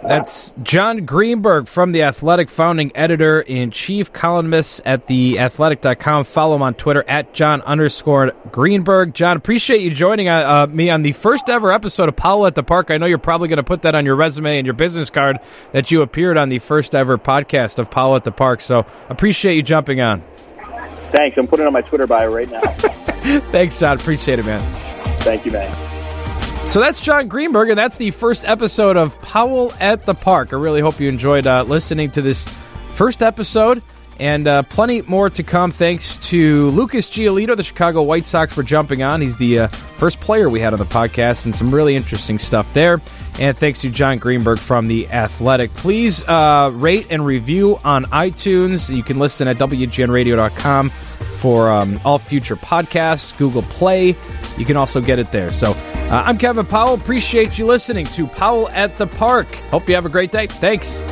That's 0.03 0.55
Jon 0.63 1.05
Greenberg 1.05 1.67
from 1.67 1.93
The 1.93 2.03
Athletic, 2.03 2.49
founding 2.49 2.93
editor 2.95 3.41
in 3.41 3.71
chief 3.71 4.13
columnist 4.13 4.83
at 4.85 5.07
theathletic.com. 5.07 6.25
Follow 6.25 6.57
him 6.57 6.63
on 6.63 6.75
Twitter 6.75 7.05
at 7.09 7.35
Jon 7.35 7.61
underscore 7.63 8.33
Greenberg. 8.53 9.15
Jon, 9.15 9.37
appreciate 9.37 9.81
you 9.81 9.91
joining 9.93 10.29
uh, 10.29 10.67
uh, 10.67 10.67
me 10.71 10.91
on 10.91 11.03
the 11.03 11.13
first 11.13 11.51
ever 11.51 11.73
episode 11.73 12.09
of 12.09 12.17
Powell 12.17 12.47
at 12.47 12.55
the 12.55 12.63
Park. 12.63 12.91
I 12.91 12.99
know 12.99 13.07
you're 13.07 13.19
probably 13.19 13.49
going 13.49 13.57
to 13.57 13.65
put 13.65 13.83
that 13.83 13.95
on 13.95 14.05
your 14.05 14.17
resume 14.17 14.59
and 14.59 14.67
your 14.67 14.75
business 14.75 15.11
card 15.11 15.39
that 15.73 15.91
you 15.91 16.03
appeared 16.03 16.37
on 16.37 16.51
the 16.51 16.59
first 16.59 16.95
ever 16.95 17.19
podcast 17.19 17.79
of 17.79 17.91
Powell 17.91 18.17
at 18.17 18.25
the 18.25 18.33
Park. 18.33 18.61
So 18.61 18.87
appreciate 19.09 19.55
you 19.57 19.63
jumping 19.63 20.01
on. 20.01 20.23
Thanks. 21.11 21.37
I'm 21.37 21.47
putting 21.47 21.65
it 21.65 21.69
on 21.69 21.73
my 21.73 21.83
Twitter 21.83 22.07
bio 22.07 22.33
right 22.33 22.51
now. 22.51 22.61
Thanks, 23.51 23.79
Jon. 23.79 23.99
Appreciate 23.99 24.39
it, 24.39 24.47
man. 24.47 24.61
Thank 25.21 25.45
you, 25.47 25.53
man. 25.53 25.96
So 26.67 26.81
that's 26.81 27.01
Jon 27.01 27.29
Greenberg, 27.29 27.71
and 27.71 27.79
that's 27.79 27.97
the 27.97 28.11
first 28.11 28.45
episode 28.45 28.97
of 28.97 29.19
Powell 29.21 29.73
at 29.81 30.05
the 30.05 30.15
Park. 30.15 30.53
I 30.53 30.57
really 30.57 30.81
hope 30.81 31.01
you 31.01 31.09
enjoyed 31.09 31.47
uh, 31.47 31.63
listening 31.63 32.11
to 32.11 32.21
this 32.21 32.47
first 32.91 33.23
episode, 33.23 33.83
and 34.19 34.47
uh, 34.47 34.63
plenty 34.65 35.01
more 35.03 35.31
to 35.31 35.43
come. 35.43 35.71
Thanks 35.71 36.19
to 36.29 36.69
Lucas 36.71 37.09
Giolito, 37.09 37.57
the 37.57 37.63
Chicago 37.63 38.03
White 38.03 38.27
Sox, 38.27 38.53
for 38.53 38.63
jumping 38.63 39.03
on. 39.03 39.21
He's 39.23 39.37
the 39.37 39.61
uh, 39.61 39.69
first 39.69 40.21
player 40.21 40.51
we 40.51 40.61
had 40.61 40.73
on 40.75 40.79
the 40.79 40.85
podcast, 40.85 41.47
and 41.47 41.55
some 41.55 41.75
really 41.75 41.95
interesting 41.97 42.39
stuff 42.39 42.71
there. 42.75 43.01
And 43.39 43.57
thanks 43.57 43.81
to 43.83 43.89
Jon 43.89 44.19
Greenberg 44.19 44.59
from 44.59 44.89
The 44.89 45.09
Athletic. 45.09 45.73
Please 45.75 46.25
uh, 46.25 46.71
rate 46.75 47.07
and 47.11 47.25
review 47.25 47.79
on 47.85 48.05
iTunes. 48.07 48.95
You 48.95 49.05
can 49.05 49.19
listen 49.19 49.49
at 49.49 49.57
WGNRadio.com 49.57 50.91
for 51.37 51.71
um, 51.71 52.01
all 52.05 52.19
future 52.19 52.57
podcasts, 52.57 53.37
Google 53.37 53.63
Play. 53.63 54.17
You 54.57 54.65
can 54.65 54.77
also 54.77 55.01
get 55.01 55.19
it 55.19 55.33
there. 55.33 55.51
So 55.51 55.73
uh, 55.73 56.23
I'm 56.27 56.39
Kevin 56.39 56.67
Powell. 56.67 56.95
Appreciate 56.95 57.59
you 57.59 57.67
listening 57.67 58.07
to 58.07 58.27
Powell 58.27 58.69
at 58.71 58.97
the 58.97 59.07
Park. 59.07 59.53
Hope 59.67 59.89
you 59.89 59.95
have 59.95 60.07
a 60.07 60.11
great 60.11 60.33
day. 60.33 60.47
Thanks. 60.47 61.05